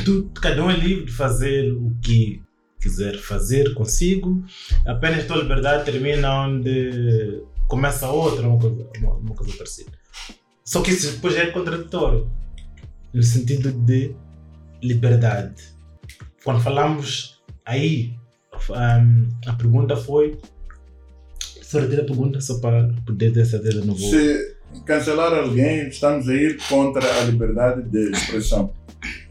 de 0.05 0.29
cada 0.39 0.63
um 0.63 0.69
é 0.71 0.77
livre 0.77 1.05
de 1.05 1.11
fazer 1.11 1.71
o 1.71 1.95
que 2.01 2.41
quiser 2.79 3.17
fazer 3.17 3.73
consigo. 3.73 4.43
Apenas 4.85 5.25
tua 5.25 5.37
liberdade 5.37 5.85
termina 5.85 6.45
onde 6.45 7.41
começa 7.69 8.07
a 8.07 8.11
outra, 8.11 8.45
uma 8.47 8.59
coisa, 8.59 8.89
uma, 8.97 9.13
uma 9.13 9.35
coisa 9.35 9.55
parecida. 9.55 9.91
Só 10.65 10.81
que 10.81 10.91
isso 10.91 11.13
depois 11.13 11.35
é 11.37 11.45
contraditório, 11.51 12.29
no 13.13 13.23
sentido 13.23 13.71
de 13.71 14.13
liberdade. 14.81 15.63
Quando 16.43 16.61
falamos 16.61 17.41
aí, 17.65 18.15
um, 18.69 19.29
a 19.47 19.53
pergunta 19.53 19.95
foi. 19.95 20.37
Só 21.61 21.79
repetir 21.79 22.01
a 22.01 22.05
pergunta 22.05 22.41
só 22.41 22.59
para 22.59 22.91
poder 23.05 23.31
ter 23.31 23.45
certeza 23.45 23.85
no 23.85 23.93
voo. 23.93 24.09
Se 24.09 24.55
cancelar 24.85 25.31
alguém, 25.33 25.87
estamos 25.87 26.27
a 26.27 26.33
ir 26.33 26.57
contra 26.67 27.19
a 27.19 27.23
liberdade 27.25 27.83
de 27.83 28.11
expressão. 28.11 28.73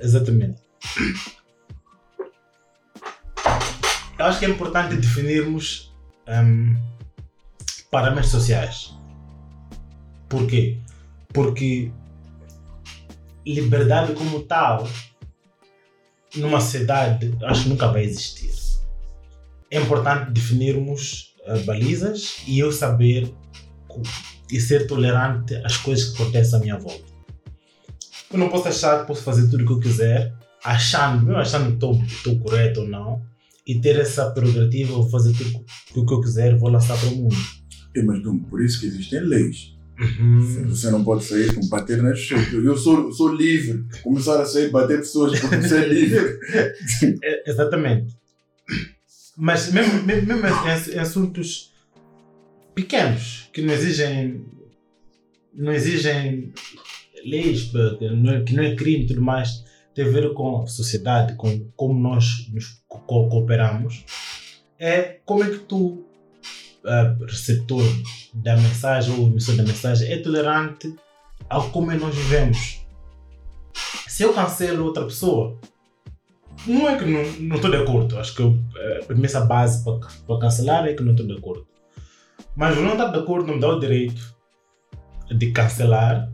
Exatamente. 0.00 0.58
Eu 4.18 4.24
acho 4.24 4.38
que 4.38 4.46
é 4.46 4.48
importante 4.48 4.96
definirmos 4.96 5.92
hum, 6.28 6.76
parâmetros 7.90 8.30
sociais. 8.30 8.94
Por 10.28 10.46
quê? 10.46 10.78
Porque 11.32 11.90
liberdade 13.46 14.12
como 14.12 14.42
tal, 14.42 14.86
numa 16.36 16.60
sociedade, 16.60 17.36
acho 17.44 17.64
que 17.64 17.68
nunca 17.68 17.88
vai 17.88 18.04
existir. 18.04 18.48
É 19.70 19.80
importante 19.80 20.30
definirmos 20.30 21.34
eh, 21.44 21.58
balizas 21.60 22.42
e 22.46 22.58
eu 22.58 22.72
saber 22.72 23.32
e 24.50 24.60
ser 24.60 24.86
tolerante 24.86 25.56
às 25.56 25.76
coisas 25.76 26.10
que 26.10 26.22
acontecem 26.22 26.58
à 26.58 26.62
minha 26.62 26.78
volta. 26.78 27.04
Eu 28.30 28.38
não 28.38 28.48
posso 28.48 28.68
achar 28.68 29.00
que 29.00 29.06
posso 29.06 29.22
fazer 29.22 29.50
tudo 29.50 29.64
o 29.64 29.66
que 29.66 29.72
eu 29.72 29.80
quiser, 29.80 30.34
achando, 30.64 31.24
mesmo 31.24 31.40
achando 31.40 31.78
que 31.78 32.14
estou 32.14 32.38
correto 32.40 32.80
ou 32.80 32.88
não, 32.88 33.22
e 33.66 33.80
ter 33.80 33.98
essa 33.98 34.30
prerrogativa, 34.30 34.92
vou 34.92 35.08
fazer 35.10 35.34
tudo 35.34 35.64
o 35.96 36.06
que 36.06 36.14
eu 36.14 36.20
quiser, 36.20 36.56
vou 36.56 36.70
lançar 36.70 36.98
para 36.98 37.08
o 37.08 37.16
mundo. 37.16 37.36
Mas 38.04 38.22
Dum, 38.22 38.38
por 38.38 38.62
isso 38.62 38.80
que 38.80 38.86
existem 38.86 39.20
leis. 39.20 39.74
Uhum. 40.00 40.68
Você 40.68 40.90
não 40.90 41.02
pode 41.02 41.24
sair 41.24 41.52
com 41.54 41.66
bater 41.68 42.00
nas 42.00 42.20
pessoas. 42.20 42.52
Eu 42.64 42.76
sou, 42.76 43.12
sou 43.12 43.34
livre. 43.34 43.84
Começar 44.02 44.40
a 44.40 44.46
sair 44.46 44.70
bater 44.70 44.98
pessoas 44.98 45.40
porque 45.40 45.56
você 45.56 45.78
é 45.78 45.88
livre. 45.88 46.38
É, 47.22 47.50
exatamente. 47.50 48.16
Mas 49.36 49.72
mesmo, 49.72 50.02
mesmo, 50.02 50.32
em, 50.32 50.98
assuntos 50.98 51.72
pequenos, 52.74 53.48
que 53.52 53.62
não 53.62 53.72
exigem, 53.74 54.44
não 55.54 55.72
exigem 55.72 56.52
leis, 57.24 57.70
que 58.46 58.54
não 58.54 58.62
é, 58.62 58.74
crime 58.76 59.04
e 59.04 59.06
tudo 59.06 59.22
mais, 59.22 59.64
tem 59.94 60.04
a 60.04 60.08
ver 60.08 60.32
com 60.34 60.62
a 60.62 60.66
sociedade, 60.66 61.34
com 61.36 61.68
como 61.76 61.98
nós 61.98 62.48
nos 62.52 62.82
co- 62.86 63.00
co- 63.00 63.28
cooperamos, 63.28 64.04
é 64.78 65.18
como 65.24 65.42
é 65.42 65.50
que 65.50 65.58
tu, 65.58 66.04
receptor 67.26 67.84
da 68.34 68.56
mensagem 68.56 69.14
ou 69.18 69.26
emissor 69.26 69.56
da 69.56 69.62
mensagem, 69.62 70.10
é 70.10 70.18
tolerante 70.18 70.94
ao 71.48 71.70
como 71.70 71.92
nós 71.92 72.14
vivemos. 72.14 72.80
Se 74.06 74.22
eu 74.22 74.32
cancelo 74.32 74.84
outra 74.84 75.04
pessoa, 75.04 75.56
não 76.66 76.88
é 76.88 76.98
que 76.98 77.04
não 77.04 77.56
estou 77.56 77.70
de 77.70 77.76
acordo. 77.76 78.18
Acho 78.18 78.34
que 78.34 78.42
eh, 78.42 79.00
a 79.02 79.04
premissa 79.06 79.40
base 79.40 79.84
para, 79.84 80.38
cancelar 80.38 80.86
é 80.86 80.94
que 80.94 81.02
não 81.02 81.12
estou 81.12 81.26
de 81.26 81.34
acordo. 81.34 81.66
Mas 82.56 82.76
não 82.76 82.92
estar 82.92 83.08
de 83.08 83.18
acordo 83.18 83.46
não 83.46 83.54
me 83.54 83.60
dá 83.60 83.68
o 83.68 83.78
direito 83.78 84.36
de 85.30 85.52
cancelar 85.52 86.30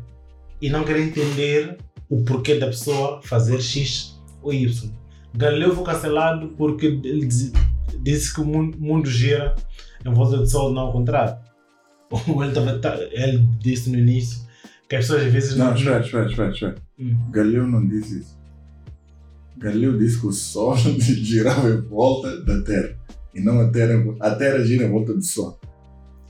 e 0.61 0.71
não 0.71 0.85
querer 0.85 1.03
entender 1.03 1.77
o 2.09 2.25
porquê 2.25 2.55
da 2.55 2.67
pessoa 2.67 3.21
fazer 3.23 3.61
X 3.61 4.21
ou 4.43 4.53
Y. 4.53 4.91
Galileu 5.35 5.75
foi 5.75 5.85
cancelado 5.85 6.49
porque 6.57 6.87
ele 6.87 7.27
disse 8.05 8.33
que 8.35 8.41
o 8.41 8.45
mundo, 8.45 8.79
mundo 8.79 9.09
gira 9.11 9.57
em 10.05 10.13
volta 10.13 10.37
do 10.37 10.47
Sol, 10.49 10.73
não 10.73 10.83
ao 10.83 10.93
contrário. 10.93 11.37
Ele, 12.43 12.53
tava, 12.53 12.79
tá- 12.79 12.97
ele 13.13 13.39
disse 13.59 13.91
no 13.91 13.99
início 13.99 14.45
que 14.89 14.95
as 14.95 15.05
pessoas 15.07 15.27
às 15.27 15.33
vezes 15.33 15.57
Não, 15.57 15.75
espera, 15.75 16.01
espera, 16.05 16.27
espera. 16.31 16.51
espera. 16.53 16.75
Hum. 17.01 17.17
Galileu 17.33 17.67
não 17.67 17.85
disse 17.89 18.21
isso. 18.21 18.39
Galileu 19.57 19.99
disse 19.99 20.21
que 20.21 20.27
o 20.27 20.33
Sol 20.33 20.77
girava 21.01 21.69
em 21.71 21.81
volta 21.81 22.41
da 22.45 22.61
Terra. 22.63 22.95
E 23.35 23.41
não 23.41 23.61
a 23.61 23.69
Terra. 23.71 23.95
A 24.21 24.31
Terra 24.37 24.63
gira 24.65 24.85
em 24.85 24.91
volta 24.91 25.13
do 25.15 25.23
Sol. 25.23 25.59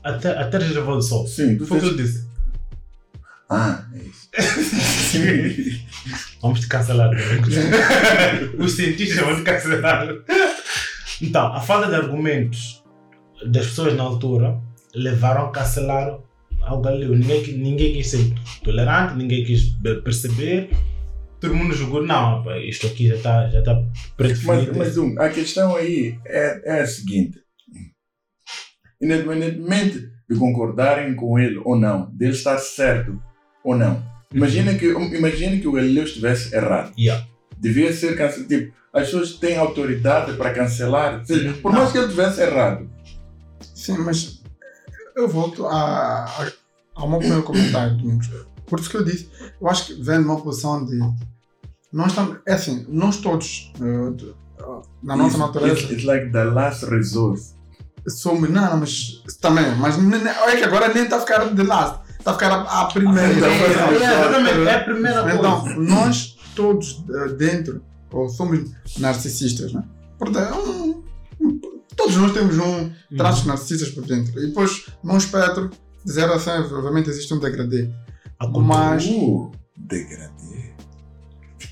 A, 0.03 0.13
te, 0.13 0.27
a 0.27 0.47
Terra 0.49 0.65
gira 0.65 0.79
em 0.79 0.83
volta 0.83 0.99
do 0.99 1.03
Sol. 1.03 1.27
Sim, 1.27 1.57
tu 1.57 1.67
Foi 1.67 1.77
o 1.77 1.81
que 1.81 1.87
ele 1.87 2.01
disse. 2.01 2.25
Ah, 3.49 3.85
é 3.93 3.97
isso. 3.99 4.29
Vamos 6.41 6.61
te 6.61 6.67
cancelar. 6.67 7.11
Os 8.57 8.71
cientistas 8.71 9.19
vão 9.19 9.35
te 9.35 9.43
cancelar. 9.43 10.07
Então, 11.21 11.47
a 11.53 11.59
falta 11.61 11.87
de 11.87 11.95
argumentos 11.95 12.83
das 13.47 13.67
pessoas 13.67 13.95
na 13.95 14.03
altura 14.03 14.59
levaram 14.93 15.45
a 15.47 15.51
cancelar 15.51 16.19
ao 16.61 16.81
Galileu. 16.81 17.15
Ninguém, 17.15 17.57
ninguém 17.57 17.93
quis 17.93 18.07
ser 18.07 18.33
tolerante, 18.63 19.15
ninguém 19.15 19.43
quis 19.43 19.63
be- 19.69 20.01
perceber. 20.01 20.69
Todo 21.39 21.53
mundo 21.53 21.73
julgou, 21.75 22.01
não, 22.05 22.43
isto 22.61 22.87
aqui 22.87 23.07
já 23.07 23.15
está 23.15 23.49
já 23.49 23.61
tá 23.61 23.75
Mas, 23.75 24.13
predefinido. 24.15 24.75
mas 24.77 24.97
um, 24.97 25.19
a 25.19 25.29
questão 25.29 25.75
aí 25.75 26.17
é, 26.25 26.77
é 26.77 26.81
a 26.81 26.87
seguinte: 26.87 27.39
independentemente 29.01 30.09
de 30.29 30.35
concordarem 30.39 31.13
com 31.15 31.37
ele 31.37 31.59
ou 31.63 31.75
não, 31.77 32.09
dele 32.15 32.31
estar 32.33 32.57
certo 32.57 33.21
ou 33.63 33.77
não, 33.77 34.03
imagina 34.33 34.73
que, 34.75 34.87
imagina 34.87 35.57
que 35.59 35.67
o 35.67 35.71
Galileu 35.71 36.03
estivesse 36.03 36.55
errado. 36.55 36.93
Yeah. 36.97 37.25
Devia 37.57 37.93
ser 37.93 38.17
cancelado. 38.17 38.47
Tipo, 38.49 38.73
as 38.95 39.05
pessoas 39.05 39.33
têm 39.33 39.57
autoridade 39.57 40.33
para 40.37 40.53
cancelar, 40.53 41.23
seja, 41.25 41.53
por 41.61 41.71
mais 41.71 41.91
que 41.91 41.97
ele 41.97 42.05
estivesse 42.07 42.41
errado. 42.41 42.89
Sim, 43.75 43.97
mas 43.99 44.41
eu 45.15 45.27
volto 45.27 45.65
a, 45.67 46.23
a, 46.25 46.51
ao 46.95 47.09
meu 47.09 47.19
primeiro 47.19 47.43
comentário, 47.43 47.97
Domingos. 47.97 48.29
Por 48.65 48.79
isso 48.79 48.89
que 48.89 48.97
eu 48.97 49.03
disse, 49.03 49.29
eu 49.61 49.69
acho 49.69 49.87
que 49.87 50.01
vem 50.01 50.19
de 50.19 50.25
uma 50.25 50.39
posição 50.41 50.83
de. 50.85 50.97
Nós 51.93 52.07
estamos. 52.07 52.37
É 52.47 52.53
assim, 52.53 52.85
nós 52.89 53.17
todos, 53.17 53.71
eh, 53.79 54.33
na 55.03 55.15
nossa 55.15 55.35
It's- 55.35 55.39
natureza, 55.39 55.79
It's, 55.81 55.91
it's 55.91 56.03
like 56.05 56.31
the 56.31 56.43
last 56.45 56.85
resort. 56.85 57.39
somos. 58.07 58.49
Não, 58.49 58.61
não, 58.71 58.77
mas 58.77 59.21
também. 59.41 59.75
Mas 59.75 59.97
olha 59.97 60.57
que 60.57 60.63
agora 60.63 60.93
nem 60.93 61.03
está 61.03 61.17
a 61.17 61.19
ficar 61.21 61.53
de 61.53 61.63
last, 61.63 61.99
está 62.17 62.31
a 62.31 62.33
ficar 62.33 62.51
a, 62.51 62.81
a 62.81 62.85
primeira. 62.85 63.33
Então, 63.33 63.49
É, 63.49 63.71
Então, 63.71 63.93
exatamente, 63.93 64.67
é 64.67 64.75
a 64.75 64.83
primeira 64.83 65.21
coisa. 65.21 65.37
Então, 65.37 65.79
nós 65.81 66.37
todos 66.55 67.03
eh, 67.13 67.27
dentro, 67.33 67.83
ou 68.15 68.29
somos 68.29 68.71
narcisistas, 68.97 69.73
né? 69.73 69.83
Portanto, 70.17 70.55
um- 70.69 71.03
um- 71.41 71.59
todos 71.95 72.15
nós 72.17 72.33
temos 72.33 72.57
um 72.57 72.91
traços 73.17 73.45
narcisistas 73.45 73.89
por 73.93 74.05
dentro. 74.05 74.41
E 74.41 74.47
depois, 74.47 74.85
num 75.03 75.17
espectro, 75.17 75.69
de 76.05 76.11
0 76.11 76.33
a 76.33 76.39
100, 76.39 76.53
obviamente 76.73 77.09
existe 77.09 77.33
um 77.33 77.39
degradê. 77.39 77.89
A 78.39 78.47
Mas 78.47 79.05
Uh, 79.07 79.51
degradê. 79.77 80.73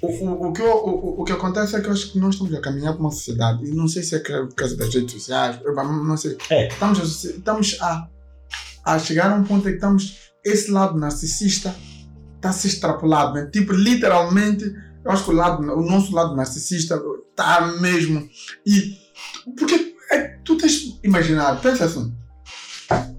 o, 0.01 0.07
o, 0.07 0.47
o, 0.49 0.53
que, 0.53 0.61
eu- 0.61 0.85
o, 0.85 1.21
o 1.21 1.23
que 1.23 1.31
acontece 1.31 1.75
é 1.75 1.81
que 1.81 1.87
eu 1.87 1.91
acho 1.93 2.11
que 2.11 2.19
nós 2.19 2.35
estamos 2.35 2.53
a 2.53 2.59
caminhar 2.61 2.93
para 2.93 3.01
uma 3.01 3.11
sociedade, 3.11 3.65
e 3.65 3.71
não 3.73 3.87
sei 3.87 4.01
se 4.03 4.15
é 4.15 4.19
por 4.19 4.53
causa 4.55 4.75
das 4.75 4.93
redes 4.93 5.11
sociais, 5.13 5.59
não 5.65 6.17
sei. 6.17 6.37
É. 6.49 6.67
Estamos, 6.67 6.99
a, 6.99 7.03
estamos 7.03 7.77
a, 7.81 8.09
a 8.85 8.99
chegar 8.99 9.31
a 9.31 9.35
um 9.35 9.43
ponto 9.43 9.67
em 9.67 9.71
que 9.71 9.77
estamos, 9.77 10.17
esse 10.43 10.71
lado 10.71 10.97
narcisista 10.99 11.73
está 12.35 12.49
a 12.49 12.53
ser 12.53 12.67
extrapolado, 12.69 13.33
né? 13.35 13.49
tipo, 13.51 13.71
literalmente, 13.71 14.65
eu 15.03 15.11
acho 15.11 15.25
que 15.25 15.31
o, 15.31 15.33
lado, 15.33 15.61
o 15.61 15.81
nosso 15.81 16.13
lado 16.13 16.35
narcisista 16.35 17.01
está 17.29 17.67
mesmo. 17.79 18.27
E 18.65 18.97
porque 19.55 19.95
é, 20.11 20.19
tu 20.43 20.57
tens 20.57 20.73
de 20.73 20.99
imaginar, 21.03 21.59
pensa 21.61 21.85
assim, 21.85 22.13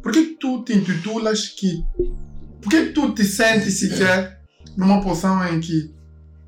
por 0.03 0.13
que 0.13 0.37
tu 0.41 0.63
te 0.63 0.75
intitulas 0.75 1.49
que. 1.49 1.85
Por 2.63 2.71
que 2.71 2.87
tu 2.87 3.13
te 3.13 3.25
sentes 3.25 3.79
sequer 3.79 4.41
numa 4.77 5.03
posição 5.03 5.47
em 5.47 5.61
que 5.61 5.95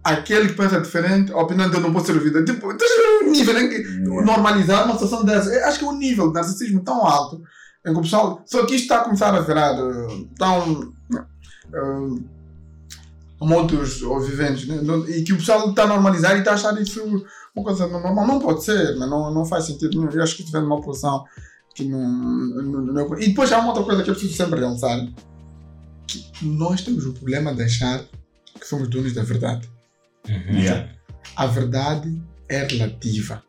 aquele 0.03 0.49
que 0.49 0.55
pensa 0.55 0.81
diferente, 0.81 1.33
a 1.33 1.39
opinião 1.39 1.69
dele 1.69 1.83
não 1.83 1.93
pode 1.93 2.07
ser 2.07 2.15
ouvida. 2.15 2.45
Tipo, 2.45 2.69
ver 2.69 3.27
o 3.27 3.31
nível 3.31 3.59
em 3.59 3.69
que 3.69 3.83
normalizar 4.25 4.85
uma 4.85 4.95
situação 4.95 5.25
dessa. 5.25 5.51
Eu 5.51 5.67
acho 5.67 5.79
que 5.79 5.85
é 5.85 5.89
um 5.89 5.99
nível 5.99 6.29
de 6.29 6.35
narcisismo 6.35 6.83
tão 6.83 7.05
alto 7.05 7.43
em 7.85 7.93
que 7.93 7.99
o 7.99 8.03
pessoal. 8.03 8.43
Só 8.47 8.65
que 8.65 8.77
isto 8.77 8.85
está 8.85 9.01
a 9.01 9.05
começar 9.05 9.35
a 9.35 9.41
virar 9.41 9.75
uh, 9.75 10.29
tão. 10.39 10.93
Uh, 11.73 12.36
muitos 13.41 14.01
viventes 14.29 14.67
né? 14.67 14.77
E 15.09 15.23
que 15.23 15.33
o 15.33 15.37
pessoal 15.37 15.71
está 15.71 15.83
a 15.85 15.87
normalizar 15.87 16.37
e 16.37 16.39
está 16.39 16.53
a 16.53 16.55
achar 16.55 16.81
isso 16.81 17.03
uma 17.55 17.65
coisa 17.65 17.87
normal. 17.87 18.27
Não 18.27 18.39
pode 18.39 18.65
ser, 18.65 18.97
mas 18.97 19.09
não, 19.09 19.33
não 19.33 19.45
faz 19.45 19.65
sentido 19.65 19.99
nenhum. 19.99 20.11
Eu 20.11 20.23
acho 20.23 20.37
que 20.37 20.43
isso 20.43 20.53
vem 20.53 20.61
de 20.63 20.67
uma 20.67 20.81
posição 20.81 21.25
que 21.75 21.85
não, 21.85 22.01
não, 22.09 22.83
não 22.83 23.15
é- 23.15 23.23
E 23.23 23.29
depois 23.29 23.53
há 23.53 23.59
uma 23.59 23.69
outra 23.69 23.85
coisa 23.85 24.03
que 24.03 24.11
eu 24.11 24.15
preciso 24.15 24.35
sempre 24.37 24.61
realçar: 24.61 25.07
que 26.07 26.25
nós 26.43 26.83
temos 26.83 27.05
o 27.05 27.13
problema 27.13 27.55
de 27.55 27.63
achar 27.63 28.05
que 28.59 28.67
somos 28.67 28.89
donos 28.89 29.13
da 29.13 29.23
verdade. 29.23 29.69
Uhum. 30.29 30.59
Yeah. 30.59 30.91
A 31.37 31.47
verdade 31.47 32.21
é 32.49 32.65
relativa. 32.65 33.43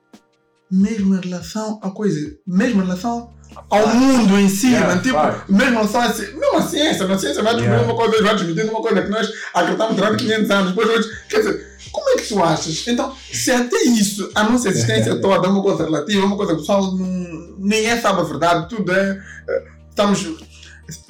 Mesmo 0.70 1.16
em 1.16 1.22
relação 1.22 1.80
a 1.82 1.90
coisas, 1.92 2.36
mesmo 2.46 2.82
em 2.82 2.86
relação 2.86 3.34
ao 3.70 3.88
mundo 3.88 4.38
em 4.40 4.48
si, 4.50 4.68
Yeah, 4.68 5.02
tipo, 5.02 5.16
fact. 5.16 5.52
mesmo 5.52 5.80
a 5.80 5.88
ci- 6.14 6.32
mesmo 6.34 6.58
a 6.58 6.62
ciência, 6.62 7.08
na 7.08 7.18
ciência 7.18 7.44
vai 7.44 7.54
descobrir 7.56 7.76
Yeah. 7.80 7.94
uma 7.94 7.96
coisa, 7.96 8.24
vai 8.24 8.36
desmentir 8.36 8.66
uma 8.70 8.82
coisa 8.82 9.02
que 9.02 9.10
nós 9.10 9.30
acreditamos 9.54 9.96
durante 9.96 10.24
500 10.24 10.52
anos, 10.52 10.70
depois 10.70 10.90
hoje, 10.90 11.10
quer 11.30 11.38
dizer, 11.38 11.68
como 11.92 12.10
é 12.10 12.16
que 12.18 12.28
tu 12.28 12.44
achas? 12.44 12.88
Então, 12.88 13.14
se 13.32 13.52
até 13.52 13.82
isso, 13.84 14.30
a 14.36 14.44
nossa 14.44 14.70
existência 14.70 15.16
toda 15.22 15.48
é 15.48 15.50
uma 15.50 15.62
coisa 15.64 15.84
relativa, 15.84 16.22
é 16.22 16.26
uma 16.26 16.38
coisa 16.38 16.52
que 16.54 16.58
o 16.60 16.62
pessoal 16.62 16.92
não, 16.96 17.56
ninguém 17.60 18.00
sabe 18.00 18.22
a 18.22 18.24
verdade, 18.24 18.70
tudo 18.70 18.92
é, 18.92 19.20
é, 19.50 19.64
estamos, 19.90 20.26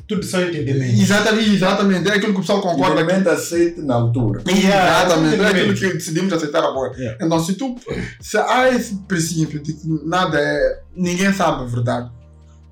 Tudo 0.07 0.23
só 0.25 0.39
entendimento. 0.41 1.01
exatamente, 1.01 1.49
exatamente, 1.53 2.09
é 2.09 2.13
aquilo 2.13 2.31
que 2.31 2.37
o 2.39 2.41
pessoal 2.41 2.61
concorda 2.61 2.95
que 2.95 3.01
Obviamente 3.01 3.27
aceite 3.27 3.81
na 3.81 3.95
altura. 3.95 4.41
Yeah, 4.47 5.05
Exatamente, 5.05 5.33
é 5.33 5.37
entendimento. 5.37 5.71
aquilo 5.73 5.91
que 5.91 5.97
decidimos 5.97 6.31
aceitar 6.33 6.63
agora. 6.63 6.93
Yeah. 6.97 7.25
Então, 7.25 7.39
se 7.43 7.53
tu 7.55 7.75
se 8.21 8.37
há 8.37 8.69
esse 8.69 8.95
princípio 9.05 9.59
de 9.61 9.73
que 9.73 9.85
nada 10.05 10.39
é. 10.39 10.79
ninguém 10.95 11.33
sabe 11.33 11.63
a 11.63 11.65
verdade, 11.65 12.09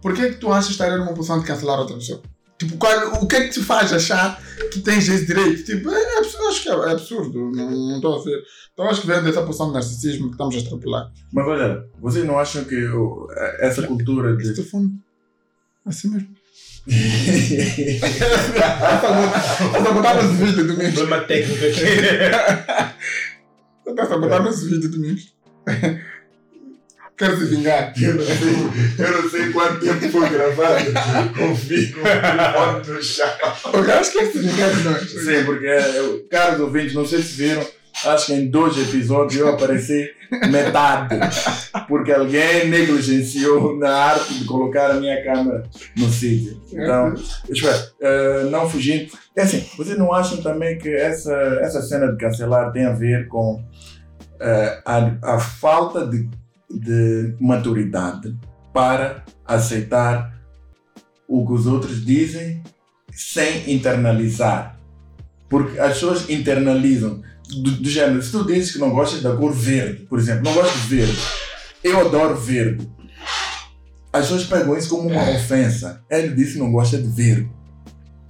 por 0.06 0.14
que 0.14 0.22
é 0.22 0.30
que 0.30 0.36
tu 0.38 0.52
achas 0.52 0.70
estar 0.70 0.96
numa 1.00 1.16
posição 1.16 1.40
de 1.40 1.46
cancelar 1.48 1.80
outra 1.80 1.96
pessoa? 1.96 2.22
Tipo, 2.60 2.78
qual, 2.78 3.24
o 3.24 3.28
que 3.28 3.36
é 3.38 3.48
que 3.48 3.50
te 3.56 3.60
faz 3.64 3.92
achar 3.92 4.40
que 4.72 4.80
tens 4.82 5.08
esse 5.10 5.26
direito? 5.26 5.64
Tipo, 5.66 5.90
é, 5.90 6.00
é 6.00 6.18
absurdo, 6.20 6.48
acho 6.48 6.62
que 6.62 6.70
é, 6.70 6.74
é 6.74 6.92
absurdo. 6.92 7.52
Não, 7.52 7.96
estou 7.96 8.22
a 8.22 8.24
ver. 8.24 8.40
Então, 8.72 8.88
acho 8.88 9.02
que 9.02 9.08
vem 9.08 9.24
dessa 9.24 9.42
posição 9.42 9.68
de 9.70 9.74
narcisismo 9.74 10.28
que 10.28 10.34
estamos 10.34 10.54
a 10.54 10.58
extrapolar. 10.60 11.12
Mas 11.34 11.48
olha, 11.48 11.84
vocês 12.00 12.24
não 12.24 12.38
acham 12.38 12.64
que 12.66 12.86
o- 12.88 13.28
essa 13.60 13.82
cultura 13.82 14.38
de. 14.38 14.48
Este 14.48 14.62
fundo. 14.64 14.94
Assim 15.84 16.10
mesmo. 16.10 16.30
Estás 18.46 19.86
a 19.88 19.92
botar 19.92 20.14
nesse 20.22 20.36
vídeo 20.36 20.68
do 20.68 20.78
mês. 20.78 20.94
Problema 20.94 21.24
técnico 21.26 21.66
aqui. 21.66 21.82
Estás 23.90 24.12
a 24.12 24.18
botar 24.20 24.44
nesse 24.44 24.70
vídeo 24.70 24.90
do 24.92 25.00
mês. 25.00 25.34
Quero 27.18 27.38
se 27.38 27.46
vingar. 27.46 27.94
Eu 28.02 28.16
não 28.16 28.26
sei, 28.26 29.06
eu 29.06 29.22
não 29.22 29.30
sei 29.30 29.52
quanto 29.54 29.80
tempo 29.80 30.10
foi 30.10 30.30
gravado 30.30 30.86
com 31.38 31.52
o 31.52 33.02
chão. 33.02 33.28
O 33.74 33.82
gajo 33.84 34.12
quer 34.12 34.26
se 34.32 34.40
vingar 34.40 34.70
de 34.76 34.84
nós. 34.84 35.10
Sim, 35.10 35.44
porque, 35.46 35.66
eu- 35.66 36.28
caros 36.30 36.60
ouvintes, 36.60 36.94
não 36.94 37.06
sei 37.06 37.22
se 37.22 37.34
viram, 37.42 37.66
acho 38.06 38.26
que 38.28 38.34
em 38.34 38.48
dois 38.50 38.78
episódios 38.78 39.40
eu 39.40 39.48
apareci 39.48 40.10
metade. 40.52 41.16
Porque 41.88 42.12
alguém 42.12 42.68
negligenciou 42.68 43.78
na 43.78 43.90
arte 43.94 44.34
de 44.34 44.44
colocar 44.46 44.92
a 44.92 44.96
minha 44.96 45.24
câmera 45.24 45.64
no 45.98 46.10
sítio. 46.10 46.60
Então, 46.74 47.14
espera, 47.50 47.92
eh, 48.02 48.44
não 48.52 48.70
fugindo. 48.70 49.10
É 49.38 49.44
assim, 49.44 49.66
vocês 49.78 49.98
não 49.98 50.12
acham 50.14 50.42
também 50.42 50.78
que 50.78 50.90
essa, 50.94 51.32
essa 51.62 51.82
cena 51.82 52.12
de 52.12 52.18
cancelar 52.18 52.74
tem 52.74 52.86
a 52.86 52.92
ver 52.92 53.28
com 53.30 53.64
eh, 54.42 54.82
a, 54.86 55.12
a 55.36 55.40
falta 55.40 56.06
de, 56.06 56.28
de 56.80 57.36
maturidade 57.40 58.36
para 58.74 59.24
aceitar 59.46 60.36
o 61.28 61.46
que 61.46 61.54
os 61.54 61.66
outros 61.66 62.06
dizem 62.06 62.62
sem 63.12 63.74
internalizar? 63.74 64.80
Porque 65.50 65.80
as 65.80 65.94
pessoas 65.94 66.30
internalizam 66.30 67.22
do, 67.50 67.72
do 67.72 67.90
género, 67.90 68.22
se 68.22 68.32
tu 68.32 68.44
dizes 68.46 68.74
que 68.74 68.80
não 68.80 68.90
gostas 68.90 69.22
da 69.22 69.36
cor 69.36 69.54
verde, 69.54 70.06
por 70.06 70.20
exemplo, 70.20 70.44
não 70.44 70.54
gosto 70.54 70.74
de 70.74 70.96
verde, 70.96 71.18
eu 71.84 72.00
adoro 72.00 72.36
verde. 72.36 72.90
As 74.12 74.24
pessoas 74.24 74.46
pegam 74.46 74.78
isso 74.78 74.90
como 74.90 75.10
uma 75.10 75.30
ofensa. 75.32 76.02
Ele 76.10 76.30
disse 76.30 76.54
que 76.54 76.60
não 76.60 76.72
gosta 76.72 76.98
de 76.98 77.08
verde. 77.08 77.50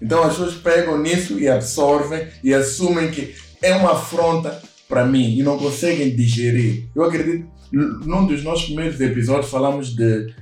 Então 0.02 0.24
as 0.24 0.34
pessoas 0.34 0.56
pegam 0.56 1.00
nisso 1.00 1.40
e 1.40 1.48
absorvem 1.48 2.28
e 2.44 2.54
assumem 2.54 3.12
que 3.12 3.36
é 3.62 3.74
uma 3.76 3.94
afronta 3.94 4.62
para 4.90 5.06
mim 5.06 5.38
e 5.38 5.44
não 5.44 5.58
conseguem 5.58 6.16
digerir. 6.16 6.90
Eu 6.96 7.04
acredito, 7.04 7.48
num 7.72 8.26
dos 8.26 8.44
nossos 8.44 8.66
primeiros 8.66 9.00
episódios 9.02 9.50
falamos 9.50 9.96
de 9.96 10.34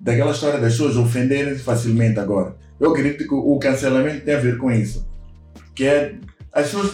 daquela 0.00 0.32
história 0.32 0.60
das 0.60 0.72
pessoas 0.72 0.96
ofenderem 0.96 1.56
facilmente 1.56 2.18
agora. 2.18 2.56
Eu 2.78 2.90
acredito 2.90 3.26
que 3.26 3.34
o 3.34 3.58
cancelamento 3.58 4.24
tem 4.24 4.34
a 4.34 4.40
ver 4.40 4.58
com 4.58 4.70
isso. 4.70 5.06
Que 5.74 5.84
é 5.84 6.14
as 6.52 6.66
pessoas 6.66 6.92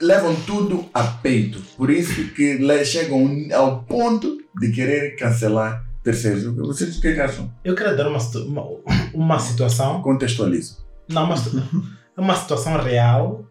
levam 0.00 0.34
tudo 0.46 0.86
a 0.94 1.02
peito. 1.04 1.60
Por 1.76 1.90
isso 1.90 2.28
que 2.32 2.58
chegam 2.84 3.48
ao 3.54 3.82
ponto 3.84 4.38
de 4.60 4.70
querer 4.70 5.16
cancelar 5.16 5.84
terceiros. 6.02 6.44
Vocês 6.44 6.96
o 6.96 7.00
que 7.00 7.08
é 7.08 7.20
acham? 7.20 7.52
Eu 7.64 7.74
queria 7.74 7.94
dar 7.94 8.08
uma, 8.08 8.18
uma, 8.18 8.66
uma 9.14 9.38
situação. 9.38 10.02
Contextualizo. 10.02 10.86
Não, 11.08 11.26
situ- 11.36 11.62
uma 12.16 12.36
situação 12.36 12.76
real. 12.80 13.44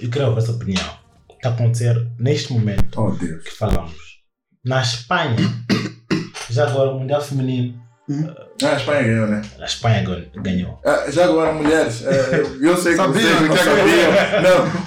Eu 0.00 0.10
ouvir 0.28 0.38
a 0.38 0.42
sua 0.42 0.54
opinião. 0.54 0.84
Está 1.34 1.50
a 1.50 1.52
acontecer 1.52 2.06
neste 2.18 2.52
momento 2.52 3.00
Oh 3.00 3.12
que 3.12 3.50
falamos. 3.50 4.07
Na 4.68 4.82
Espanha, 4.82 5.36
já 6.50 6.68
agora 6.68 6.90
o 6.90 6.98
Mundial 7.00 7.22
Feminino, 7.22 7.74
Ah, 8.62 8.72
a 8.72 8.76
Espanha 8.76 9.02
ganhou, 9.02 9.26
né? 9.26 9.42
a 9.60 9.64
Espanha 9.64 10.02
gan- 10.02 10.42
ganhou. 10.42 10.80
Ah, 10.84 11.04
já 11.10 11.24
agora, 11.24 11.52
mulheres, 11.52 12.02
eh, 12.06 12.42
eu 12.60 12.76
sei 12.76 12.92
que 12.92 12.96
Sabia, 12.96 13.20
vocês 13.22 13.40
não 13.48 13.56
sabiam. 13.56 14.12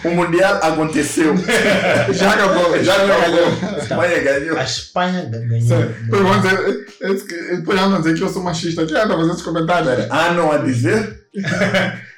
Não, 0.04 0.12
o 0.12 0.16
Mundial 0.16 0.56
aconteceu. 0.62 1.34
Já 2.14 2.32
acabou. 2.34 2.84
Já 2.84 2.96
acabou. 2.96 3.46
A 3.46 3.50
Então, 3.50 3.78
Espanha 3.78 4.20
ganhou. 4.24 4.58
a 4.58 4.64
Espanha 4.64 5.26
ga- 5.26 5.38
ganhou. 5.40 5.88
Depois 6.04 6.22
vão 6.24 6.42
dizer, 6.42 6.88
esse 7.02 7.26
depois 7.58 7.80
dizer 8.00 8.16
que 8.18 8.22
eu 8.24 8.30
sou 8.30 8.44
machista. 8.44 8.86
Quem 8.86 8.98
anda 8.98 9.14
a 9.14 9.18
fazer 9.18 9.32
esses 9.32 9.44
comentários? 9.44 9.88
Pera, 9.96 10.08
há 10.12 10.32
não 10.34 10.52
a 10.52 10.58
dizer? 10.58 11.22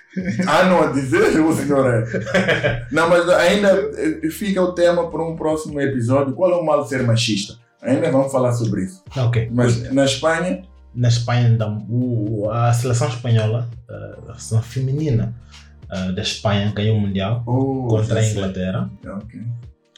há 0.47 0.63
não 0.65 0.83
a 0.83 0.87
dizer, 0.91 1.39
o 1.39 1.53
senhor 1.55 1.85
é? 1.87 2.87
Não, 2.91 3.09
mas 3.09 3.27
ainda 3.29 3.69
eh, 3.97 4.29
fica 4.29 4.61
o 4.61 4.73
tema 4.73 5.09
para 5.09 5.23
um 5.23 5.35
próximo 5.35 5.79
episódio. 5.81 6.33
Qual 6.33 6.51
é 6.51 6.55
o 6.55 6.65
mal 6.65 6.83
de 6.83 6.89
ser 6.89 7.03
machista? 7.03 7.55
Ainda 7.81 8.11
vamos 8.11 8.31
falar 8.31 8.53
sobre 8.53 8.83
isso. 8.83 9.03
Ok. 9.15 9.49
Mas 9.51 9.91
na 9.91 10.05
Espanha, 10.05 10.61
na 10.95 11.07
Espanha, 11.09 11.49
então, 11.49 11.85
o, 11.89 12.49
a 12.49 12.71
seleção 12.73 13.09
espanhola, 13.09 13.69
uh, 13.89 14.31
a 14.31 14.35
seleção 14.35 14.61
feminina 14.61 15.35
uh, 15.91 16.13
da 16.13 16.21
Espanha 16.21 16.71
ganhou 16.73 16.97
o 16.97 17.01
Mundial 17.01 17.43
oh, 17.45 17.87
contra 17.87 18.19
a. 18.19 18.25
Inglaterra. 18.25 18.89
Ok. 19.05 19.41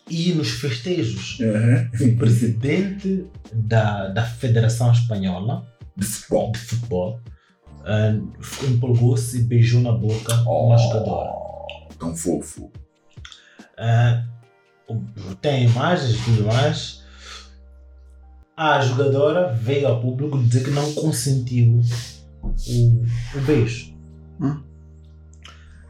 E 0.10 0.34
nos 0.34 0.52
festejos, 0.52 1.40
Uhum. 1.40 2.14
o 2.14 2.18
presidente 2.18 3.26
da, 3.52 4.08
da 4.10 4.24
Federação 4.24 4.92
Espanhola 4.92 5.66
De 5.98 6.06
futebol. 6.06 6.52
de 6.52 6.60
Futebol 6.60 7.20
uh, 7.86 8.66
empolgou-se 8.68 9.38
e 9.40 9.44
beijou 9.44 9.82
na 9.82 9.92
boca 9.92 10.34
uma 10.50 10.78
jogadora. 10.78 11.30
Oh, 11.32 11.94
tão 12.00 12.16
fofo. 12.16 12.72
Uh, 13.78 14.96
tem 15.42 15.66
imagens 15.66 16.20
e 16.20 16.24
tudo 16.24 16.46
mais. 16.46 17.04
A 18.58 18.80
jogadora 18.82 19.52
veio 19.54 19.88
ao 19.88 20.00
público 20.02 20.38
dizer 20.42 20.64
que 20.64 20.70
não 20.72 20.94
consentiu 20.94 21.82
o, 22.42 23.06
o 23.38 23.42
beijo. 23.46 23.94
Hum. 24.40 24.62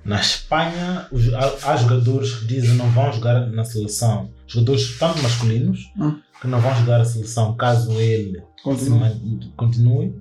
Na 0.03 0.19
Espanha, 0.19 1.07
os- 1.11 1.31
há, 1.33 1.71
há 1.71 1.77
jogadores 1.77 2.33
que 2.35 2.45
dizem 2.45 2.71
que 2.71 2.75
não 2.77 2.89
vão 2.91 3.11
jogar 3.13 3.47
na 3.47 3.63
seleção. 3.63 4.29
Jogadores 4.47 4.97
tanto 4.97 5.21
masculinos 5.21 5.91
Hum. 5.97 6.19
que 6.41 6.47
não 6.47 6.59
vão 6.59 6.73
jogar 6.75 7.01
a 7.01 7.05
seleção 7.05 7.55
caso 7.55 7.91
ele 7.99 8.41
man- 8.89 9.51
continue. 9.55 10.15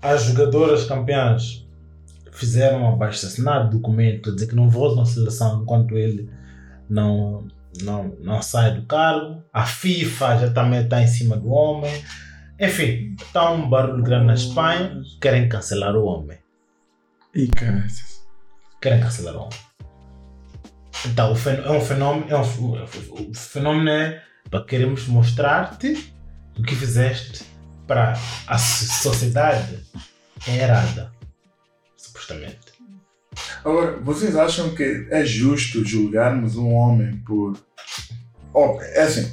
As 0.00 0.24
jogadoras 0.24 0.84
campeãs 0.84 1.66
fizeram 2.32 2.82
um 2.82 2.88
abaixo 2.92 3.26
assinado 3.26 3.76
documento 3.76 4.30
a 4.30 4.34
dizer 4.34 4.48
que 4.48 4.54
não 4.54 4.68
voltam 4.68 5.02
à 5.02 5.06
seleção 5.06 5.62
enquanto 5.62 5.96
ele 5.96 6.30
não, 6.88 7.46
não, 7.82 8.14
não 8.20 8.42
sai 8.42 8.74
do 8.74 8.82
cargo. 8.86 9.42
A 9.52 9.64
FIFA 9.64 10.38
já 10.38 10.50
também 10.50 10.82
está 10.82 11.02
em 11.02 11.06
cima 11.06 11.36
do 11.36 11.48
homem. 11.48 11.92
Enfim, 12.60 13.16
está 13.20 13.50
um 13.50 13.68
barulho 13.68 14.02
grande 14.02 14.26
na 14.26 14.34
Espanha. 14.34 15.02
Querem 15.20 15.48
cancelar 15.48 15.96
o 15.96 16.04
homem. 16.04 16.38
Ih, 17.34 17.48
cara. 17.48 17.86
Querem 18.80 19.00
cancelar 19.00 19.34
o 19.34 19.40
homem. 19.40 19.58
Então, 21.06 21.34
é 21.64 21.70
um 21.70 21.80
fenômeno. 21.80 22.26
É 22.28 22.36
um, 22.36 23.30
o 23.30 23.34
fenômeno 23.34 23.90
é 23.90 24.22
para 24.50 24.64
queremos 24.64 25.06
mostrar-te 25.08 26.12
o 26.58 26.62
que 26.62 26.74
fizeste 26.74 27.44
para 27.86 28.18
a 28.46 28.58
so- 28.58 29.02
sociedade 29.10 29.78
é 30.48 30.56
errada. 30.56 31.12
Supostamente. 31.96 32.58
Agora, 33.64 33.98
vocês 34.02 34.34
acham 34.36 34.70
que 34.74 35.06
é 35.10 35.24
justo 35.24 35.84
julgarmos 35.84 36.56
um 36.56 36.72
homem 36.72 37.16
por. 37.26 37.56
Oh, 38.54 38.78
é 38.80 39.02
assim, 39.02 39.30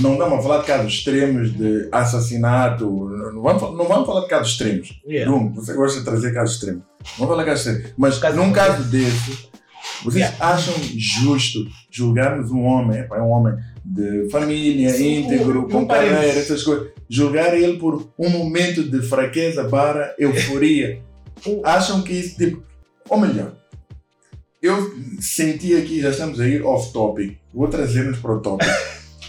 não 0.00 0.14
estamos 0.14 0.38
a 0.38 0.42
falar 0.42 0.60
de 0.62 0.66
casos 0.66 0.92
extremos 0.94 1.52
de 1.52 1.88
assassinato, 1.92 2.86
não 3.34 3.42
vamos, 3.42 3.60
falar- 3.60 3.76
não 3.76 3.84
vamos 3.86 4.06
falar 4.06 4.20
de 4.22 4.28
casos 4.28 4.52
extremos. 4.52 5.00
Yeah. 5.06 5.30
Você 5.54 5.74
gosta 5.74 5.98
de 5.98 6.04
trazer 6.04 6.32
casos 6.32 6.54
extremos. 6.54 6.82
Vamos 7.18 7.30
falar 7.32 7.42
de 7.44 7.50
casos 7.50 7.66
extremos. 7.66 7.92
Mas 7.98 8.18
Caso 8.18 8.36
num 8.38 8.52
caso 8.52 8.84
desse, 8.84 9.48
vocês 10.02 10.24
Yeah. 10.24 10.36
acham 10.40 10.74
justo 10.96 11.66
julgarmos 11.90 12.50
um 12.50 12.62
homem, 12.64 13.00
é 13.00 13.20
um 13.20 13.28
homem 13.30 13.54
de 13.84 14.30
família, 14.30 14.98
íntegro, 14.98 15.66
um- 15.66 15.68
com 15.68 15.78
um 15.80 15.86
carreira, 15.86 16.24
essas 16.38 16.62
coisas, 16.62 16.88
julgar 17.12 17.54
ele 17.54 17.76
por 17.76 18.10
um 18.18 18.30
momento 18.30 18.82
de 18.82 19.02
fraqueza 19.02 19.64
para 19.64 20.14
euforia? 20.18 21.02
acham 21.62 22.02
que 22.02 22.12
isso, 22.12 22.38
tipo, 22.38 22.62
ou 23.06 23.18
melhor, 23.20 23.52
eu 24.62 24.94
senti 25.20 25.76
aqui, 25.76 26.00
já 26.00 26.08
estamos 26.08 26.40
a 26.40 26.48
ir 26.48 26.62
off 26.64 26.90
topic, 26.90 27.36
vou 27.52 27.68
trazer-nos 27.68 28.18
para 28.18 28.32
o 28.32 28.40
tópico. 28.40 28.70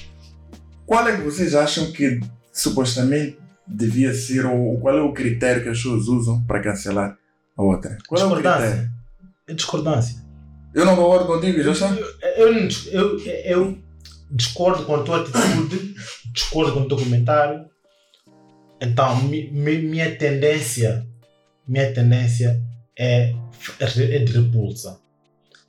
Qual 0.85 1.05
é 1.07 1.15
que 1.17 1.23
vocês 1.23 1.55
acham 1.55 1.91
que 1.91 2.21
supostamente 2.53 3.37
devia 3.67 4.13
ser, 4.13 4.45
ou 4.45 4.79
qual 4.79 4.97
é 4.97 5.01
o 5.01 5.13
critério 5.13 5.63
que 5.63 5.69
as 5.69 5.77
pessoas 5.77 6.07
usam 6.07 6.43
para 6.43 6.59
cancelar 6.61 7.17
a 7.57 7.63
outra? 7.63 7.97
Qual 8.07 8.21
é 8.21 8.25
o 8.25 8.27
Discordância. 8.27 8.67
critério? 8.67 8.91
É 9.47 9.53
discordância. 9.53 10.23
Eu 10.73 10.85
não 10.85 10.95
concordo 10.95 11.25
contigo, 11.25 11.63
já 11.63 11.71
está? 11.71 11.89
Eu, 12.37 12.53
eu, 12.53 12.69
eu, 12.91 13.19
eu 13.45 13.77
discordo 14.29 14.83
com 14.85 14.95
a 14.95 15.03
tua 15.03 15.21
atitude, 15.21 15.95
discordo 16.33 16.73
com 16.73 16.81
o 16.81 16.87
teu 16.87 16.97
comentário. 16.97 17.65
Então, 18.83 19.23
mi, 19.23 19.49
mi- 19.51 19.81
minha 19.81 20.13
tendência, 20.15 21.07
minha 21.67 21.93
tendência 21.93 22.61
é, 22.99 23.33
é 23.79 24.19
de 24.19 24.31
repulsa. 24.33 24.99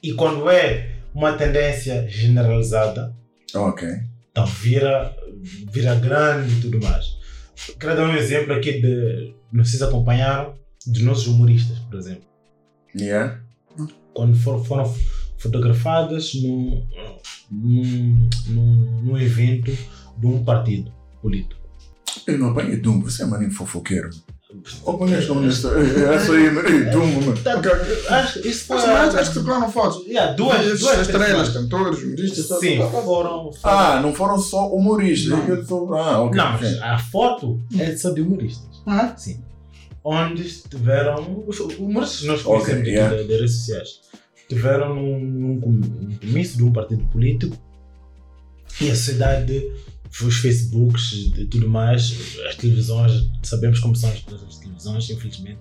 E 0.02 0.12
quando 0.14 0.50
é 0.50 0.96
uma 1.14 1.32
tendência 1.34 2.08
generalizada, 2.08 3.14
Ok. 3.54 3.88
então 4.30 4.44
vira, 4.46 5.14
vira 5.72 5.94
grande 5.94 6.54
e 6.54 6.60
tudo 6.60 6.80
mais. 6.82 7.16
Quero 7.78 7.96
dar 7.96 8.08
um 8.08 8.16
exemplo 8.16 8.52
aqui 8.52 8.80
de, 8.80 9.32
não 9.52 9.64
sei 9.64 9.78
se 9.78 9.84
acompanharam, 9.84 10.54
dos 10.86 11.00
nossos 11.02 11.26
humoristas, 11.28 11.78
por 11.78 11.98
exemplo 11.98 12.24
Yeah. 12.94 13.40
quando 14.12 14.36
for- 14.36 14.62
foram 14.64 14.92
fotografadas 15.38 16.34
num, 16.34 16.86
num, 17.50 18.28
num, 18.48 19.00
num 19.02 19.18
evento 19.18 19.72
de 20.18 20.26
um 20.26 20.44
partido 20.44 20.92
político. 21.22 21.63
Eu 22.26 22.38
não 22.38 22.50
apanhei 22.50 22.76
Dum, 22.76 23.00
você 23.00 23.22
é 23.22 23.26
maninho 23.26 23.50
fofoqueiro. 23.50 24.10
Conheces 24.82 25.26
como 25.26 25.40
nesta. 25.40 25.68
Essa 25.68 26.32
aí, 26.32 26.44
ei, 26.46 26.84
Dum, 26.90 27.06
mano. 27.20 27.36
Tá, 27.42 27.60
acho 28.20 28.40
que 28.40 28.48
isso 28.48 28.66
foi. 28.66 28.76
Mas 28.76 28.86
mas 28.86 29.14
acho 29.16 29.28
que 29.30 29.34
circularam 29.34 29.70
fotos. 29.72 30.04
Duas, 30.36 30.66
estrelas, 30.82 31.48
cantores, 31.50 32.02
humoristas. 32.02 32.46
tal, 32.48 32.60
Sim, 32.60 32.78
tal, 32.78 32.90
tal. 32.90 33.02
foram. 33.04 33.50
Ah, 33.64 34.00
não 34.00 34.14
foram 34.14 34.38
só 34.38 34.68
humoristas. 34.72 35.30
Não. 35.38 35.44
é 35.46 35.50
eu 35.50 35.64
sou- 35.66 35.92
Ah, 35.94 36.20
ok. 36.22 36.36
Não, 36.38 36.54
ok. 36.54 36.68
mas 36.70 36.80
a 36.82 36.98
foto 36.98 37.60
é 37.78 37.96
só 37.96 38.10
de 38.10 38.20
humoristas. 38.22 38.80
Ah, 38.86 39.14
Sim. 39.16 39.42
Onde 40.04 40.46
estiveram. 40.46 41.44
Os 41.46 41.58
humoristas 41.58 42.22
nós 42.22 42.42
conhecemos 42.42 42.86
yeah. 42.86 43.16
das 43.16 43.26
redes 43.26 43.52
sociais. 43.56 43.88
Estiveram 44.36 44.94
num, 44.94 45.18
num 45.18 45.60
com- 45.60 45.70
num 45.72 46.16
comício 46.20 46.56
de 46.58 46.62
um 46.62 46.72
partido 46.72 47.02
político 47.06 47.56
e 48.80 48.90
a 48.90 48.94
sociedade, 48.94 49.72
os 50.22 50.36
Facebooks 50.36 51.32
e 51.36 51.44
tudo 51.46 51.68
mais, 51.68 52.16
as 52.48 52.54
televisões, 52.56 53.28
sabemos 53.42 53.80
como 53.80 53.96
são 53.96 54.10
as, 54.10 54.18
as 54.48 54.58
televisões, 54.58 55.10
infelizmente. 55.10 55.58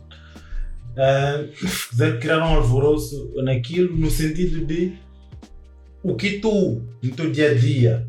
fizeram- 1.55 2.19
criaram 2.19 2.45
um 2.51 2.55
alvoroço 2.57 3.31
naquilo 3.43 3.95
no 3.97 4.11
sentido 4.11 4.65
de 4.65 4.93
o 6.03 6.15
que 6.15 6.39
tu, 6.39 6.81
no 7.01 7.11
teu 7.15 7.31
dia 7.31 7.51
a 7.51 7.53
dia, 7.55 8.07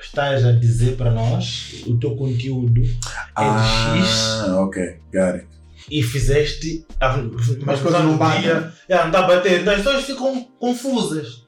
estás 0.00 0.44
a 0.44 0.52
dizer 0.52 0.96
para 0.96 1.10
nós, 1.10 1.82
o 1.86 1.96
teu 1.98 2.16
conteúdo 2.16 2.80
é 2.82 2.84
de 2.84 2.90
X 2.90 3.00
Ah, 3.36 4.56
ok. 4.60 4.82
Got 5.12 5.34
it. 5.36 5.46
e 5.90 6.02
fizeste. 6.02 6.84
a- 7.00 7.16
Mas 7.64 7.80
coisas 7.80 8.02
não 8.02 8.16
batem. 8.16 8.42
dia, 8.42 8.72
é, 8.88 8.96
não 8.98 9.06
está 9.06 9.20
a 9.20 9.28
bater. 9.28 9.60
Então 9.60 9.72
as 9.74 9.82
pessoas 9.82 10.04
ficam 10.04 10.44
confusas. 10.58 11.46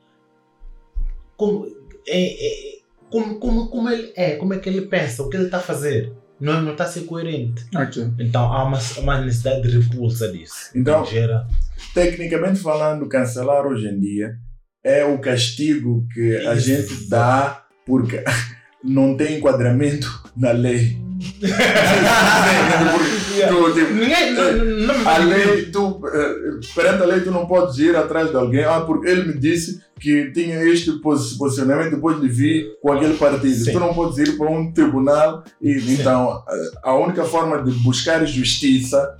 Como, 1.36 1.66
é, 2.06 2.76
é, 2.76 2.77
como, 3.10 3.38
como, 3.38 3.68
como 3.68 3.90
ele 3.90 4.12
é, 4.16 4.36
como 4.36 4.54
é 4.54 4.58
que 4.58 4.68
ele 4.68 4.82
pensa, 4.82 5.22
o 5.22 5.28
que 5.28 5.36
ele 5.36 5.46
está 5.46 5.58
a 5.58 5.60
fazer. 5.60 6.12
Não, 6.40 6.62
não 6.62 6.72
está 6.72 6.84
a 6.84 6.88
ser 6.88 7.00
coerente. 7.02 7.66
ok. 7.74 8.10
Então 8.20 8.52
há 8.52 8.62
uma, 8.64 8.78
uma 8.98 9.20
necessidade 9.20 9.62
de 9.62 9.78
repulsa 9.78 10.30
disso. 10.30 10.70
Então- 10.74 11.04
gera. 11.04 11.46
Tecnicamente 11.94 12.60
falando, 12.60 13.08
cancelar 13.08 13.66
hoje 13.66 13.88
em 13.88 13.98
dia 13.98 14.36
é 14.84 15.04
o 15.04 15.18
castigo 15.18 16.06
que 16.12 16.36
a 16.46 16.54
Isso. 16.54 16.66
gente 16.66 17.08
dá 17.08 17.64
porque 17.84 18.22
não 18.84 19.16
tem 19.16 19.38
enquadramento 19.38 20.22
na 20.36 20.52
lei. 20.52 20.96
Tu, 23.46 23.74
tipo, 23.74 23.92
Ninguém. 23.94 24.32
Não, 24.34 24.52
não, 24.52 24.98
não, 25.04 25.08
a 25.10 25.18
lei, 25.18 25.66
tu, 25.70 26.00
eh, 26.12 26.34
perante 26.74 27.02
a 27.02 27.06
lei, 27.06 27.20
tu 27.20 27.30
não 27.30 27.46
podes 27.46 27.78
ir 27.78 27.94
atrás 27.94 28.30
de 28.30 28.36
alguém, 28.36 28.64
ah, 28.64 28.80
porque 28.80 29.08
ele 29.08 29.24
me 29.32 29.38
disse 29.38 29.80
que 30.00 30.30
tinha 30.32 30.62
este 30.64 30.92
posi- 31.00 31.36
posicionamento, 31.36 31.90
depois 31.96 32.18
lhe 32.18 32.28
vi 32.28 32.66
com 32.82 32.92
aquele 32.92 33.14
partido. 33.14 33.54
Sim. 33.64 33.72
Tu 33.72 33.80
não 33.80 33.92
podes 33.94 34.18
ir 34.18 34.36
para 34.38 34.50
um 34.50 34.72
tribunal 34.72 35.42
e 35.60 35.78
Sim. 35.80 35.94
então 36.00 36.42
eh, 36.48 36.70
a 36.82 36.94
única 36.94 37.24
forma 37.24 37.62
de 37.62 37.70
buscar 37.82 38.24
justiça 38.24 39.16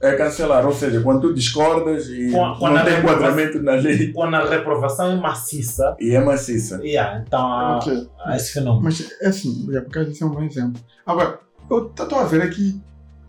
é 0.00 0.12
cancelar. 0.14 0.64
Ou 0.64 0.72
seja, 0.72 1.00
quando 1.00 1.22
tu 1.22 1.34
discordas 1.34 2.08
e 2.08 2.30
Quando- 2.30 2.58
quando 2.58 2.74
não 2.76 2.84
tem 2.84 2.98
enquadramento 3.00 3.62
na 3.62 3.72
lei 3.72 4.12
Quando 4.12 4.34
a 4.36 4.48
reprovação 4.48 5.10
é 5.10 5.16
maciça, 5.16 5.96
e 6.00 6.14
é 6.14 6.22
maciça. 6.24 6.80
yeah, 6.84 7.22
então 7.26 7.40
há, 7.40 7.76
Ok. 7.78 8.06
há 8.24 8.36
esse 8.36 8.52
fenômeno. 8.52 8.84
Mas 8.84 9.04
é 9.20 9.26
assim, 9.28 9.66
é 9.74 9.80
porque 9.80 10.00
isso 10.02 10.22
é 10.22 10.26
um 10.26 10.30
bom 10.30 10.42
exemplo. 10.44 10.80
Agora, 11.04 11.40
eu 11.68 11.86
estou 11.98 12.18
a 12.18 12.24
ver 12.24 12.42
aqui 12.42 12.80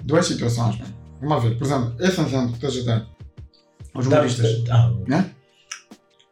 duas 0.08 0.26
situações. 0.26 0.80
mano. 0.80 0.94
Vamos 1.22 1.44
ver, 1.44 1.58
por 1.58 1.66
exemplo, 1.66 1.94
esse 2.00 2.22
exemplo 2.22 2.54
que 2.58 2.66
estás 2.66 2.88
a 2.88 2.92
dar. 2.94 3.08
Os 3.96 4.08
humoristas. 4.08 4.64
Ah, 4.70 4.94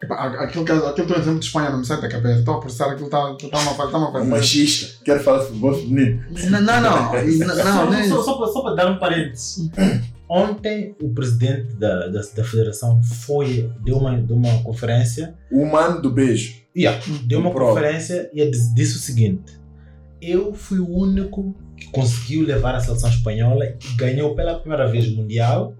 Epá, 0.03 0.15
a- 0.15 0.43
aquele, 0.43 0.65
caso- 0.65 0.85
aquele 0.85 1.07
teu 1.07 1.17
exemplo 1.17 1.39
de 1.39 1.45
Espanha 1.45 1.69
não 1.69 1.79
me 1.79 1.85
sai 1.85 1.99
da 2.01 2.09
cabeça. 2.09 2.39
Estou 2.39 2.55
a 2.55 2.59
processar 2.59 2.91
aquilo 2.91 3.05
está 3.07 3.17
tá 3.19 3.59
uma. 3.59 3.73
Tá 3.91 3.97
uma 3.97 4.09
Um 4.09 4.13
fase. 4.13 4.27
machista. 4.29 5.03
Quero 5.05 5.23
falar 5.23 5.43
sobre 5.45 5.65
o 5.67 5.73
feminino. 5.73 6.23
Não, 6.51 6.61
não, 6.61 6.81
não. 6.81 7.13
não, 7.13 7.89
nem 7.91 8.07
só, 8.09 8.21
só, 8.23 8.37
para, 8.37 8.47
só 8.51 8.61
para 8.61 8.75
dar 8.75 8.91
um 8.91 8.99
parênteses. 8.99 9.69
Ontem 10.29 10.95
o 11.01 11.09
presidente 11.13 11.73
da, 11.75 12.07
da, 12.07 12.19
da 12.21 12.43
federação 12.43 13.01
foi, 13.03 13.71
deu 13.83 13.97
uma, 13.97 14.17
deu 14.17 14.35
uma 14.35 14.61
conferência, 14.63 15.35
O 15.51 15.61
humano 15.61 16.01
do 16.01 16.11
beijo. 16.11 16.55
yeah, 16.75 16.99
deu 17.25 17.39
uma 17.39 17.51
Prova. 17.51 17.73
conferência 17.75 18.29
e 18.33 18.49
disse, 18.49 18.73
disse 18.75 18.95
o 18.97 18.99
seguinte: 18.99 19.53
Eu 20.21 20.53
fui 20.53 20.79
o 20.79 20.89
único 20.89 21.55
conseguiu 21.91 22.45
levar 22.45 22.75
a 22.75 22.79
seleção 22.79 23.09
espanhola 23.09 23.65
e 23.65 23.95
ganhou 23.97 24.35
pela 24.35 24.59
primeira 24.59 24.87
vez 24.87 25.07
o 25.07 25.15
Mundial 25.17 25.73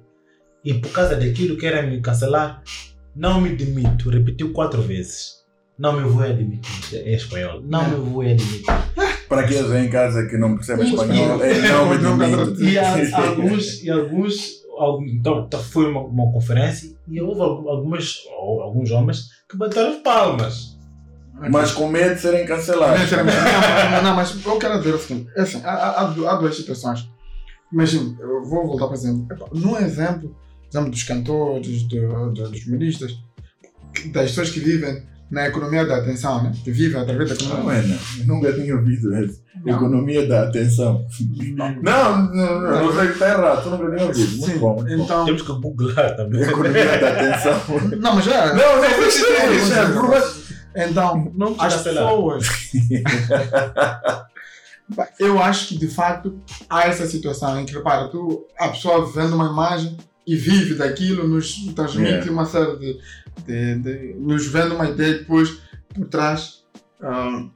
e 0.63 0.73
por 0.73 0.91
causa 0.91 1.15
daquilo 1.15 1.57
que 1.57 1.65
era 1.65 1.81
me 1.83 2.01
cancelar, 2.01 2.61
não 3.15 3.39
me 3.41 3.49
demito. 3.55 4.09
Repetiu 4.09 4.51
quatro 4.53 4.81
vezes. 4.81 5.43
Não 5.77 5.99
me 5.99 6.07
vou 6.07 6.23
admitir. 6.23 6.95
É 6.97 7.13
espanhol. 7.13 7.61
Não 7.61 7.87
me 7.89 7.95
vou 7.97 8.21
admitir. 8.21 8.63
Para 9.27 9.41
aqueles 9.41 9.71
em 9.71 9.89
casa 9.89 10.25
que 10.27 10.37
não 10.37 10.55
percebem 10.55 10.87
espanhol, 10.87 11.43
é 11.43 11.59
não 11.69 11.89
me 11.89 11.97
demito. 12.27 12.63
E 12.63 12.77
há 12.79 13.17
alguns, 13.27 13.83
e 13.83 13.89
alguns 13.89 14.63
então, 15.07 15.47
tá- 15.47 15.57
foi 15.57 15.89
uma, 15.89 16.01
uma 16.01 16.31
conferência 16.33 16.93
e 17.07 17.21
houve 17.21 17.39
algu- 17.41 17.69
algumas, 17.69 18.15
alguns 18.37 18.91
homens 18.91 19.29
que 19.49 19.57
bateram 19.57 19.89
as 19.91 19.97
palmas. 20.01 20.74
Mas 21.51 21.71
com 21.71 21.87
medo 21.89 22.15
de 22.15 22.21
serem 22.21 22.45
cancelados. 22.45 23.11
Não, 23.11 23.17
não, 23.25 23.91
não, 23.91 24.03
não, 24.03 24.15
mas 24.15 24.35
eu 24.45 24.57
quero 24.57 24.77
dizer 24.79 24.93
o 24.95 24.99
seguinte: 24.99 25.29
é 25.35 25.41
assim, 25.41 25.61
há, 25.63 25.69
há, 25.71 26.01
há 26.01 26.03
du- 26.05 26.27
há 26.27 26.35
duas 26.35 26.55
situações. 26.55 27.09
Imagina, 27.73 28.15
eu 28.19 28.43
vou 28.43 28.65
voltar 28.67 28.85
para 28.87 28.95
exemplo. 28.95 29.27
Num 29.53 29.77
exemplo, 29.77 30.35
exemplo, 30.71 30.89
dos 30.91 31.03
cantores, 31.03 31.83
do, 31.83 32.31
do- 32.31 32.49
dos 32.49 32.65
humoristas, 32.65 33.11
das 34.13 34.29
pessoas 34.29 34.49
que 34.49 34.59
vivem 34.61 35.03
na 35.29 35.47
economia 35.47 35.85
da 35.85 35.97
atenção, 35.97 36.43
né? 36.43 36.53
que 36.63 36.71
vivem 36.71 37.01
através 37.01 37.29
da 37.29 37.35
Não, 37.45 37.51
economia. 37.53 37.79
Ana, 37.81 37.97
eu 38.19 38.27
nunca 38.27 38.53
tinha 38.53 38.75
ouvido. 38.75 39.09
Não. 39.65 39.75
Economia 39.75 40.27
da 40.27 40.43
atenção. 40.43 41.05
Não. 41.55 41.75
Não, 41.81 42.33
não, 42.33 42.61
não, 42.61 42.81
eu 42.85 42.93
sei 42.95 43.07
que 43.07 43.13
está 43.13 43.29
errado, 43.29 43.63
tu 43.63 43.69
nunca 43.71 43.95
tinha 43.95 44.07
ouvido. 44.07 44.37
Muito 44.37 44.51
Sim, 44.53 44.59
bom, 44.59 44.75
muito 44.75 44.91
então. 45.03 45.25
Temos 45.25 45.41
que 45.41 45.51
googlar 45.51 46.15
também. 46.15 46.41
Economia 46.43 46.97
da 46.99 47.09
atenção. 47.09 47.61
Não, 47.99 48.15
mas 48.15 48.25
já. 48.25 48.53
Não, 48.53 48.75
não, 48.75 48.81
mas 48.81 49.15
isso 49.15 49.25
é, 49.25 49.55
isso 49.55 49.73
é, 49.73 49.85
por- 49.91 50.45
Então, 50.75 51.31
Não 51.35 51.55
as 51.59 51.81
pessoas. 51.81 52.47
Eu 55.19 55.41
acho 55.41 55.69
que 55.69 55.77
de 55.77 55.87
facto 55.87 56.39
há 56.69 56.83
essa 56.87 57.07
situação 57.07 57.59
em 57.59 57.65
que, 57.65 57.73
repara, 57.73 58.07
tu, 58.09 58.45
a 58.57 58.69
pessoa 58.69 59.11
vendo 59.11 59.35
uma 59.35 59.47
imagem 59.49 59.97
e 60.27 60.35
vive 60.35 60.75
daquilo, 60.75 61.27
nos 61.27 61.55
transmite 61.75 62.09
Yeah. 62.11 62.31
uma 62.31 62.45
série 62.45 62.77
de, 62.77 62.99
de, 63.45 63.75
de- 63.79 64.13
nos 64.19 64.45
vendo 64.47 64.75
uma 64.75 64.87
ideia 64.89 65.15
e 65.15 65.19
depois 65.19 65.57
por 65.93 66.07
trás 66.07 66.63
ah, 67.01 67.47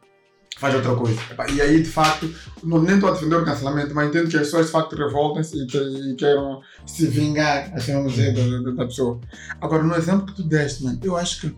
faz 0.58 0.74
outra 0.76 0.96
coisa. 0.96 1.20
E 1.54 1.62
aí, 1.62 1.84
de 1.84 1.90
facto, 1.90 2.34
não, 2.64 2.82
nem 2.82 2.96
estou 2.96 3.10
a 3.10 3.14
defender 3.14 3.36
o 3.36 3.46
cancelamento, 3.46 3.94
mas 3.94 4.10
entendo 4.10 4.30
que 4.30 4.36
as 4.38 4.44
pessoas 4.44 4.66
de 4.68 4.72
facto 4.72 4.96
revoltem-se 4.96 5.56
e, 5.56 6.12
e 6.12 6.16
queiram 6.16 6.62
se 6.86 7.06
vingar, 7.08 7.72
assim 7.76 7.94
vamos 7.94 8.14
dizer, 8.14 8.34
da, 8.34 8.58
da- 8.72 8.72
da 8.76 8.86
pessoa. 8.86 9.20
Agora, 9.62 9.84
no 9.84 9.96
exemplo 9.96 10.26
que 10.26 10.36
tu 10.36 10.44
deste, 10.44 10.84
mano, 10.84 11.00
eu 11.04 11.16
acho 11.16 11.42
que 11.42 11.56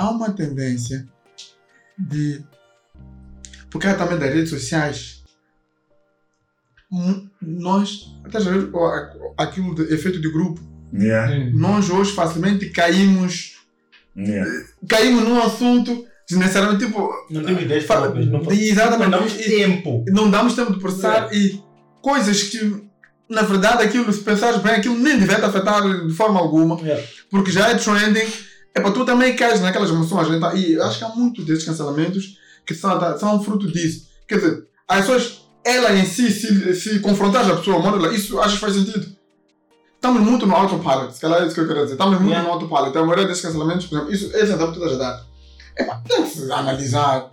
há 0.00 0.10
uma 0.10 0.32
tendência 0.32 1.06
de. 1.98 2.42
Porque 3.70 3.92
também 3.94 4.18
das 4.18 4.32
redes 4.34 4.50
sociais. 4.50 5.22
Nós, 7.40 8.10
estás 8.26 8.46
a 8.46 8.50
ver 8.50 8.74
o- 8.74 8.84
a- 8.84 9.12
aquilo 9.38 9.74
de 9.74 9.82
efeito 9.94 10.20
de 10.20 10.30
grupo, 10.30 10.60
Yeah, 10.92 11.48
nós 11.54 11.88
hoje 11.88 12.10
facilmente 12.12 12.68
caímos, 12.70 13.60
yeah. 14.16 14.50
caímos 14.88 15.22
num 15.22 15.40
assunto 15.40 16.04
desnecessariamente 16.28 16.84
tipo. 16.84 17.08
Não 17.30 17.44
tenho 17.44 17.60
ideias 17.60 17.84
Fa- 17.84 18.00
próprias. 18.00 18.26
Não, 18.26 18.40
não 18.42 18.50
Exatamente. 18.50 19.10
damos 19.12 19.32
E- 19.34 19.48
tempo. 19.50 20.04
não 20.08 20.28
damos 20.28 20.54
tempo 20.56 20.72
de 20.72 20.80
processar 20.80 21.32
e 21.32 21.62
coisas 22.02 22.42
que, 22.42 22.82
na 23.28 23.42
verdade, 23.42 23.84
aquilo, 23.84 24.12
se 24.12 24.18
pensares 24.20 24.60
bem, 24.60 24.72
aquilo 24.72 24.98
nem 24.98 25.16
deve 25.16 25.36
te 25.36 25.44
afetar 25.44 25.80
de 26.08 26.12
forma 26.12 26.40
alguma, 26.40 26.76
Yeah. 26.80 27.06
porque 27.30 27.52
já 27.52 27.68
é 27.68 27.76
trending. 27.76 28.28
É 28.74 28.80
para 28.80 28.90
tu 28.92 29.04
também 29.04 29.34
cais 29.36 29.60
naquelas 29.60 29.90
emoções. 29.90 30.28
né? 30.28 30.36
Então, 30.36 30.56
E 30.56 30.72
eu 30.74 30.84
acho 30.84 30.98
que 30.98 31.04
há 31.04 31.08
muitos 31.08 31.44
desses 31.44 31.64
cancelamentos 31.64 32.38
que 32.66 32.74
são, 32.74 33.18
são 33.18 33.42
fruto 33.42 33.66
disso. 33.70 34.06
Quer 34.28 34.36
dizer, 34.36 34.64
as 34.88 35.00
pessoas, 35.00 35.40
ela 35.64 35.92
em 35.96 36.04
si, 36.06 36.30
se, 36.30 36.74
se 36.74 37.00
confrontar 37.00 37.48
a 37.50 37.56
pessoa, 37.56 37.80
manda 37.80 38.12
isso 38.14 38.38
acho 38.40 38.54
que 38.54 38.60
faz 38.60 38.74
sentido. 38.74 39.06
Estamos 39.96 40.22
muito 40.22 40.46
no 40.46 40.54
autopilot, 40.54 41.12
se 41.14 41.20
calhar 41.20 41.42
é 41.42 41.46
isso 41.46 41.54
que 41.54 41.60
eu 41.60 41.66
quero 41.68 41.80
dizer. 41.82 41.92
Estamos 41.92 42.14
muito 42.20 42.30
Yeah. 42.30 42.48
no 42.48 42.54
autopilot. 42.54 42.96
A 42.96 43.02
maioria 43.02 43.26
desses 43.26 43.42
cancelamentos, 43.42 43.86
por 43.86 43.96
exemplo, 43.96 44.14
isso, 44.14 44.26
esse 44.28 44.36
exemplo 44.44 44.68
que 44.72 44.78
tu 44.78 44.84
estás 44.84 44.94
a 44.94 45.04
dar. 45.04 45.26
É 45.76 45.84
para 45.84 45.96
tem 45.98 46.22
que 46.22 46.30
se 46.30 46.50
analisar. 46.52 47.30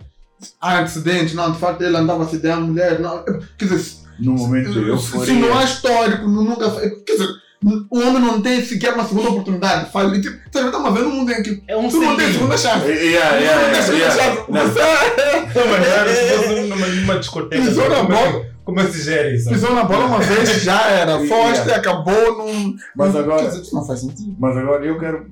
Há 0.60 0.78
antecedentes, 0.80 1.34
não, 1.34 1.50
de 1.50 1.58
facto 1.58 1.80
ele 1.82 1.96
andava 1.96 2.24
a 2.24 2.28
se 2.28 2.38
dar 2.38 2.54
a 2.58 2.60
mulher, 2.60 3.00
não. 3.00 3.24
Quer 3.56 3.64
dizer, 3.68 3.96
No 4.20 4.32
momento 4.34 4.78
eu 4.78 4.98
se, 4.98 5.18
se 5.24 5.32
não 5.32 5.56
há 5.56 5.64
histórico, 5.64 6.28
nu- 6.28 6.44
nunca. 6.44 6.70
Quer 6.70 7.12
dizer, 7.12 7.28
o 7.64 7.98
homem 7.98 8.20
não 8.22 8.40
tem 8.40 8.64
sequer 8.64 8.94
uma 8.94 9.04
segunda 9.04 9.30
oportunidade. 9.30 9.90
Faz, 9.90 10.12
e, 10.16 10.20
tipo, 10.20 10.36
estamos 10.46 10.74
a 10.74 10.90
ver 10.90 11.02
um 11.04 11.10
mundo 11.10 11.32
em 11.32 11.42
que 11.42 11.62
É 11.66 11.76
um 11.76 11.88
tu 11.88 11.96
não 12.00 12.08
tem 12.16 12.26
selinho. 12.26 12.32
segunda 12.34 12.56
chance. 12.58 12.86
Yeah, 12.86 13.36
Tu 13.36 13.42
yeah, 13.42 13.62
não 13.62 13.70
tem 13.70 13.80
yeah, 13.80 13.82
segunda 13.82 14.04
yeah. 14.04 14.24
chance. 14.24 14.50
Não, 14.50 14.62
Você 14.68 15.58
Não, 15.58 15.68
mas 15.68 15.86
era 15.86 16.14
se 16.14 16.36
fosse 16.36 16.60
numa, 16.68 16.86
numa 16.86 17.18
discoteca. 17.18 17.62
Pisou 17.64 17.88
na 17.88 17.96
é 17.96 18.02
bola. 18.04 18.46
como 18.64 18.80
é 18.80 18.86
que 18.86 18.92
se 18.92 19.02
gera 19.02 19.34
isso? 19.34 19.48
pisou 19.50 19.74
na 19.74 19.84
bola 19.84 20.04
uma 20.06 20.18
vez, 20.20 20.62
já 20.62 20.82
era. 20.88 21.18
Yeah. 21.18 21.28
Foste, 21.28 21.70
acabou, 21.72 22.38
não. 22.38 22.74
Mas 22.94 23.12
não- 23.14 23.20
agora- 23.20 23.48
isso 23.48 23.74
não 23.74 23.84
faz 23.84 24.00
sentido. 24.00 24.36
Mas 24.38 24.56
agora 24.56 24.84
eu 24.84 24.98
quero 24.98 25.26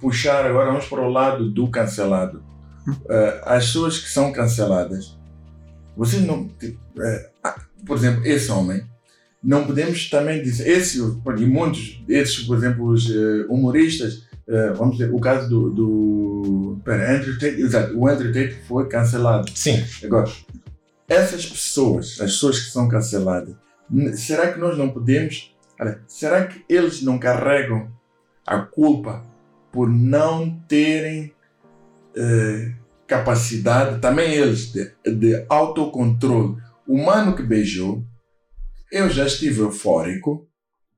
puxar 0.00 0.44
agora 0.46 0.66
vamos 0.70 0.86
para 0.86 1.00
o 1.00 1.08
lado 1.10 1.50
do 1.50 1.66
cancelado. 1.68 2.42
Eh, 3.08 3.40
as 3.46 3.64
pessoas 3.66 3.98
que 3.98 4.10
são 4.10 4.30
canceladas, 4.30 5.16
vocês 5.96 6.22
não, 6.22 6.46
tipo, 6.60 6.78
ah, 7.42 7.54
por 7.86 7.96
exemplo, 7.96 8.26
esse 8.26 8.50
homem, 8.52 8.84
não 9.44 9.66
podemos 9.66 10.08
também 10.08 10.42
dizer, 10.42 10.66
esse 10.66 10.98
e 10.98 11.46
muitos, 11.46 12.02
esses, 12.08 12.44
por 12.44 12.56
exemplo, 12.56 12.86
os 12.86 13.10
eh, 13.10 13.44
humoristas, 13.48 14.26
eh, 14.48 14.72
vamos 14.72 14.96
dizer, 14.96 15.12
o 15.12 15.20
caso 15.20 15.48
do, 15.50 15.70
do 15.70 16.80
pera, 16.82 17.14
Andrew 17.14 17.34
Tate, 17.34 17.60
exato, 17.60 17.96
o 17.96 18.08
Andrew 18.08 18.32
Tate 18.32 18.56
foi 18.66 18.88
cancelado. 18.88 19.50
Sim. 19.54 19.84
Agora, 20.02 20.30
essas 21.06 21.44
pessoas, 21.44 22.18
as 22.20 22.32
pessoas 22.32 22.60
que 22.60 22.70
são 22.70 22.88
canceladas, 22.88 23.54
será 24.14 24.50
que 24.50 24.58
nós 24.58 24.78
não 24.78 24.88
podemos. 24.88 25.54
Olha, 25.78 26.00
será 26.06 26.46
que 26.46 26.64
eles 26.68 27.02
não 27.02 27.18
carregam 27.18 27.88
a 28.46 28.60
culpa 28.60 29.22
por 29.70 29.90
não 29.90 30.58
terem 30.68 31.32
eh, 32.16 32.72
capacidade, 33.06 34.00
também 34.00 34.32
eles, 34.32 34.72
de, 34.72 34.90
de 35.04 35.44
autocontrole? 35.50 36.56
O 36.86 37.04
mano 37.04 37.34
que 37.34 37.42
beijou, 37.42 38.04
eu 38.94 39.10
já 39.10 39.26
estive 39.26 39.60
eufórico, 39.60 40.46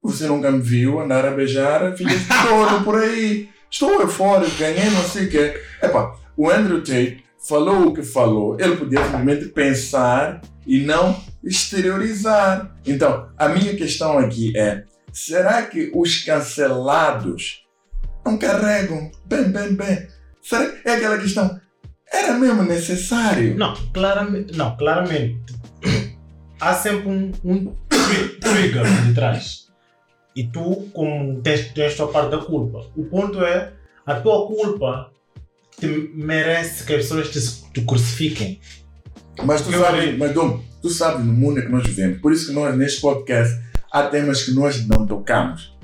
você 0.02 0.26
nunca 0.26 0.50
me 0.52 0.60
viu 0.60 1.00
andar 1.00 1.24
a 1.24 1.30
beijar, 1.30 1.96
fiquei 1.96 2.18
todo 2.46 2.84
por 2.84 3.02
aí. 3.02 3.48
Estou 3.70 4.02
eufórico, 4.02 4.54
ganhei 4.58 4.90
não 4.90 5.02
sei 5.02 5.24
o 5.24 5.30
quê. 5.30 5.60
Epá, 5.82 6.14
o 6.36 6.50
Andrew 6.50 6.80
Tate 6.80 7.24
falou 7.48 7.86
o 7.86 7.94
que 7.94 8.02
falou, 8.02 8.60
ele 8.60 8.76
podia 8.76 9.02
simplesmente 9.02 9.46
pensar 9.46 10.42
e 10.66 10.80
não 10.84 11.18
exteriorizar. 11.42 12.76
Então, 12.84 13.30
a 13.38 13.48
minha 13.48 13.74
questão 13.74 14.18
aqui 14.18 14.52
é: 14.54 14.84
será 15.10 15.62
que 15.62 15.90
os 15.94 16.22
cancelados 16.22 17.64
não 18.26 18.36
carregam? 18.36 19.10
Bem, 19.24 19.44
bem, 19.44 19.74
bem. 19.74 20.06
Será 20.42 20.66
que 20.66 20.86
é 20.86 20.96
aquela 20.96 21.16
questão? 21.16 21.58
Era 22.12 22.34
mesmo 22.34 22.62
necessário? 22.62 23.56
Não, 23.56 23.74
claramente. 23.92 24.54
Não, 24.54 24.76
claramente. 24.76 25.40
Há 26.58 26.72
sempre 26.74 27.08
um, 27.08 27.32
um 27.44 27.74
trigger 28.40 29.06
de 29.06 29.14
trás. 29.14 29.66
E 30.34 30.44
tu, 30.44 30.88
como 30.92 31.40
tens, 31.40 31.68
tens 31.72 31.94
a 31.94 31.96
tua 31.96 32.08
parte 32.08 32.30
da 32.30 32.38
culpa. 32.38 32.86
O 32.94 33.04
ponto 33.04 33.42
é, 33.44 33.72
a 34.04 34.14
tua 34.16 34.46
culpa 34.46 35.10
te 35.78 36.10
merece 36.14 36.84
que 36.84 36.94
as 36.94 37.02
pessoas 37.02 37.30
te, 37.30 37.72
te 37.72 37.80
crucifiquem. 37.86 38.60
Mas 39.44 39.62
tu 39.62 39.72
Eu 39.72 39.80
sabes, 39.80 40.18
mas 40.18 40.32
Dom, 40.32 40.62
tu 40.80 40.88
sabes 40.90 41.24
no 41.24 41.32
mundo 41.32 41.60
em 41.60 41.62
que 41.62 41.72
nós 41.72 41.86
vivemos. 41.86 42.20
Por 42.20 42.32
isso 42.32 42.48
que 42.48 42.52
nós, 42.52 42.76
neste 42.76 43.00
podcast, 43.00 43.58
há 43.90 44.04
temas 44.04 44.42
que 44.42 44.52
nós 44.52 44.86
não 44.86 45.06
tocamos. 45.06 45.76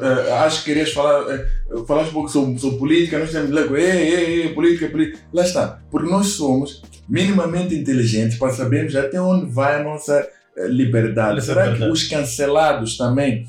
Eh, 0.00 0.32
acho 0.32 0.60
que 0.60 0.66
querias 0.66 0.92
falar, 0.92 1.28
eh, 1.34 1.46
falar 1.86 2.02
um 2.02 2.12
pouco 2.12 2.28
sobre, 2.28 2.58
sobre 2.58 2.78
política, 2.78 3.18
nós 3.18 3.32
temos 3.32 3.50
logo, 3.50 3.76
ei, 3.76 3.90
ei, 3.90 4.42
ei, 4.42 4.54
política, 4.54 4.88
política. 4.88 5.18
Lá 5.32 5.42
está. 5.42 5.80
Porque 5.90 6.10
nós 6.10 6.28
somos 6.28 6.82
minimamente 7.08 7.74
inteligentes 7.74 8.38
para 8.38 8.52
sabermos 8.52 8.94
até 8.94 9.20
onde 9.20 9.50
vai 9.50 9.80
a 9.80 9.84
nossa 9.84 10.28
liberdade. 10.56 11.38
Essa 11.38 11.46
Será 11.48 11.62
que 11.64 11.72
liberdade. 11.72 11.92
os 11.92 12.04
cancelados 12.08 12.96
também 12.96 13.46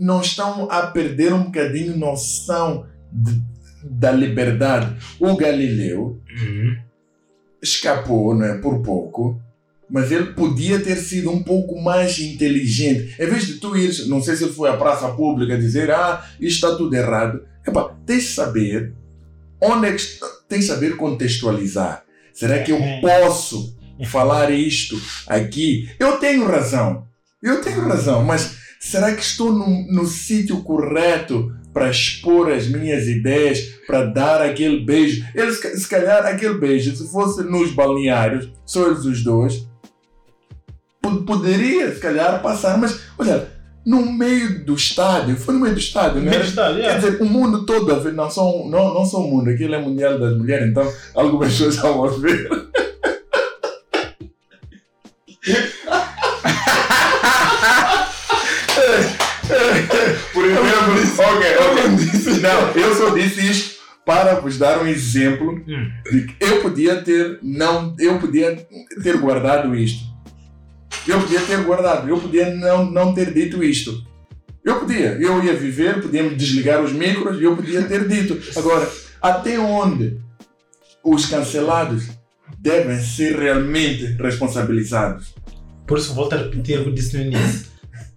não 0.00 0.20
estão 0.20 0.70
a 0.70 0.86
perder 0.88 1.32
um 1.32 1.44
bocadinho 1.44 1.96
noção 1.96 2.86
de- 3.12 3.40
da 3.84 4.10
liberdade? 4.12 4.96
O 5.18 5.36
Galileu 5.36 6.20
escapou, 7.62 8.34
não 8.34 8.44
é? 8.44 8.58
Por 8.58 8.80
pouco. 8.82 9.40
Mas 9.88 10.12
ele 10.12 10.34
podia 10.34 10.78
ter 10.80 10.96
sido 10.96 11.30
um 11.32 11.42
pouco 11.42 11.80
mais 11.80 12.18
inteligente. 12.20 13.14
Em 13.20 13.26
vez 13.26 13.46
de 13.46 13.54
tu 13.54 13.76
ires, 13.76 14.06
não 14.06 14.22
sei 14.22 14.36
se 14.36 14.44
ele 14.44 14.52
foi 14.52 14.70
à 14.70 14.76
praça 14.76 15.08
pública 15.08 15.58
dizer, 15.58 15.90
ah, 15.90 16.24
isto 16.40 16.64
está 16.66 16.76
tudo 16.76 16.94
errado. 16.94 17.42
Epá, 17.66 17.92
tens 18.06 18.22
de 18.22 18.28
saber 18.28 18.92
onde 19.60 19.88
é 19.88 19.92
que 19.92 20.02
tens 20.48 20.60
de 20.60 20.66
saber 20.66 20.96
contextualizar. 20.96 22.04
Será 22.32 22.60
que 22.62 22.70
eu 22.70 22.76
Uhum. 22.76 23.00
posso 23.00 23.76
falar 24.06 24.50
isto 24.50 25.00
aqui? 25.26 25.88
Eu 25.98 26.18
tenho 26.18 26.46
razão. 26.46 27.04
Eu 27.42 27.60
tenho 27.62 27.80
razão, 27.88 28.22
mas 28.22 28.56
será 28.80 29.14
que 29.14 29.22
estou 29.22 29.52
no, 29.52 29.86
no 29.92 30.06
sítio 30.06 30.62
correto 30.62 31.52
para 31.72 31.88
expor 31.90 32.50
as 32.52 32.66
minhas 32.66 33.06
ideias, 33.06 33.60
para 33.86 34.04
dar 34.06 34.42
aquele 34.42 34.84
beijo? 34.84 35.24
Eles, 35.34 35.58
se 35.58 35.88
calhar, 35.88 36.26
aquele 36.26 36.58
beijo, 36.58 36.94
se 36.94 37.10
fosse 37.10 37.42
nos 37.44 37.70
balneários, 37.72 38.50
só 38.66 38.88
eles 38.88 39.04
os 39.04 39.22
dois, 39.24 39.66
po- 41.00 41.22
poderia, 41.22 41.94
se 41.94 42.00
calhar, 42.00 42.42
passar, 42.42 42.76
mas 42.78 43.00
olha, 43.18 43.48
no 43.86 44.12
meio 44.12 44.64
do 44.64 44.74
estádio, 44.74 45.36
foi 45.36 45.54
no 45.54 45.60
meio 45.60 45.74
do 45.74 45.80
estádio, 45.80 46.20
Meio 46.20 46.40
do 46.40 46.44
estádio, 46.46 46.76
Quer 46.76 46.82
yeah. 46.82 46.98
dizer, 47.00 47.22
o 47.22 47.24
mundo 47.24 47.64
todo 47.64 47.90
a 47.94 47.98
ver, 47.98 48.12
não 48.12 48.30
só, 48.30 48.44
não, 48.68 48.92
não 48.92 49.06
só 49.06 49.18
o 49.20 49.30
mundo, 49.30 49.48
aquilo 49.48 49.74
é 49.74 49.80
mundial 49.80 50.18
das 50.18 50.36
mulheres, 50.36 50.68
então 50.68 50.86
algumas 51.14 51.48
pessoas 51.56 51.76
vão 51.76 52.08
ver. 52.20 52.48
Por 60.32 60.44
exemplo, 60.44 60.68
ok, 61.18 61.56
ok. 61.58 62.40
Não, 62.40 62.82
eu 62.82 62.94
só 62.94 63.10
disse 63.10 63.50
isto 63.50 63.80
para 64.06 64.34
vos 64.40 64.56
dar 64.58 64.82
um 64.82 64.86
exemplo 64.86 65.52
Hum. 65.66 65.90
de 66.10 66.22
que 66.26 66.36
eu 66.40 66.60
podia 66.62 67.02
ter 67.02 67.38
não, 67.42 67.94
eu 67.98 68.18
podia 68.18 68.66
ter 69.02 69.16
guardado 69.18 69.74
isto. 69.74 70.08
Eu 71.06 71.20
podia 71.20 71.40
ter 71.40 71.58
guardado, 71.62 72.08
eu 72.08 72.18
podia 72.18 72.54
não, 72.54 72.90
não 72.90 73.14
ter 73.14 73.32
dito 73.32 73.62
isto. 73.62 74.04
Eu 74.64 74.80
podia, 74.80 75.12
eu 75.18 75.42
ia 75.42 75.54
viver, 75.54 76.02
podíamos 76.02 76.36
desligar 76.36 76.82
os 76.82 76.92
micros 76.92 77.40
e 77.40 77.44
eu 77.44 77.56
podia 77.56 77.82
ter 77.82 78.06
dito. 78.06 78.38
Agora, 78.58 78.88
até 79.20 79.58
onde 79.58 80.20
os 81.02 81.26
cancelados 81.26 82.08
devem 82.60 82.98
ser 82.98 83.38
realmente 83.38 84.04
responsabilizados? 84.22 85.34
Por 85.86 85.98
isso, 85.98 86.14
volto 86.14 86.34
a 86.34 86.36
repetir 86.38 86.78
o 86.78 86.84
que 86.84 86.88
eu 86.90 86.94
disse 86.94 87.16
no 87.16 87.24
início. 87.24 87.68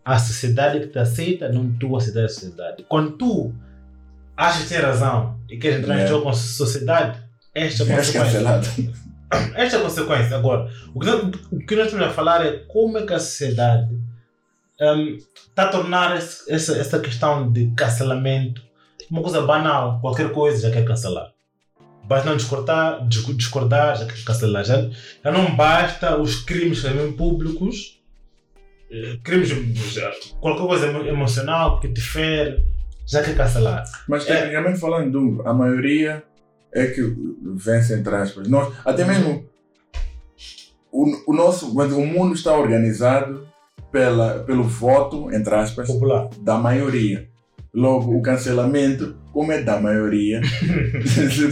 A 0.05 0.19
sociedade 0.19 0.79
que 0.81 0.87
te 0.87 0.99
aceita, 0.99 1.49
não 1.49 1.71
tu 1.73 1.95
aceitar 1.95 2.25
a 2.25 2.29
sociedade. 2.29 2.85
Quando 2.89 3.11
tu 3.17 3.53
achas 4.35 4.67
ter 4.67 4.81
razão 4.81 5.39
e 5.49 5.57
queres 5.57 5.79
entrar 5.79 5.99
É. 5.99 6.03
em 6.03 6.07
jogo 6.07 6.23
com 6.23 6.29
a 6.29 6.33
sociedade, 6.33 7.19
esta 7.55 7.83
é 7.83 7.93
a 7.93 7.97
És 7.97 8.07
consequência. 8.07 8.21
cancelado. 8.23 8.67
Esta 9.55 9.77
é 9.77 9.79
a 9.79 9.83
consequência. 9.83 10.37
Agora, 10.37 10.69
o 10.93 10.99
que, 10.99 11.07
nós, 11.07 11.23
o 11.51 11.57
que 11.57 11.75
nós 11.75 11.85
estamos 11.87 12.05
a 12.05 12.11
falar 12.11 12.45
é 12.45 12.51
como 12.67 12.99
é 12.99 13.03
que 13.05 13.13
a 13.15 13.19
sociedade 13.19 13.97
está 15.49 15.63
a 15.63 15.67
tornar 15.69 16.15
esse- 16.17 16.51
essa, 16.51 16.77
essa 16.77 16.99
questão 16.99 17.51
de 17.51 17.71
cancelamento 17.75 18.61
uma 19.09 19.21
coisa 19.23 19.41
banal. 19.41 19.99
Qualquer 20.01 20.31
coisa 20.31 20.61
já 20.67 20.71
quer 20.71 20.85
cancelar. 20.85 21.31
Basta 22.05 22.29
não 22.29 22.37
discordar, 22.37 23.07
discordar 23.07 23.97
já 23.97 24.05
que 24.05 24.23
cancelar. 24.23 24.63
Já, 24.63 24.89
já 25.23 25.31
não 25.31 25.55
basta 25.55 26.19
os 26.19 26.41
crimes 26.41 26.81
também 26.81 27.11
públicos, 27.13 28.01
eh, 28.91 29.17
crimes, 29.23 29.51
qualquer 30.39 30.67
coisa 30.67 30.87
emo- 30.87 31.05
emocional 31.07 31.79
que 31.79 31.87
te 31.89 32.01
fere, 32.01 32.63
já 33.05 33.21
quer 33.23 33.35
cancelar. 33.35 33.83
Mas 34.07 34.27
É. 34.27 34.35
tecnicamente 34.35 34.79
falando, 34.79 35.11
Dungo, 35.11 35.47
a 35.47 35.53
maioria 35.53 36.23
é 36.71 36.87
que 36.87 37.01
vence 37.55 37.93
entre 37.93 38.15
aspas. 38.15 38.47
Nós, 38.47 38.73
até 38.85 39.05
mesmo 39.05 39.45
o, 40.91 41.31
o 41.31 41.35
nosso, 41.35 41.71
o 41.77 42.05
mundo 42.05 42.33
está 42.35 42.55
organizado 42.55 43.47
pela, 43.91 44.39
pelo 44.43 44.63
voto, 44.63 45.31
entre 45.31 45.53
aspas, 45.55 45.87
Popular. 45.87 46.29
da 46.41 46.57
maioria. 46.57 47.29
Logo, 47.75 48.15
o 48.15 48.21
cancelamento, 48.21 49.15
como 49.31 49.51
é 49.51 49.63
da 49.63 49.79
maioria, 49.81 50.39
não 50.93 51.07
Sim, 51.07 51.29
sei 51.31 51.47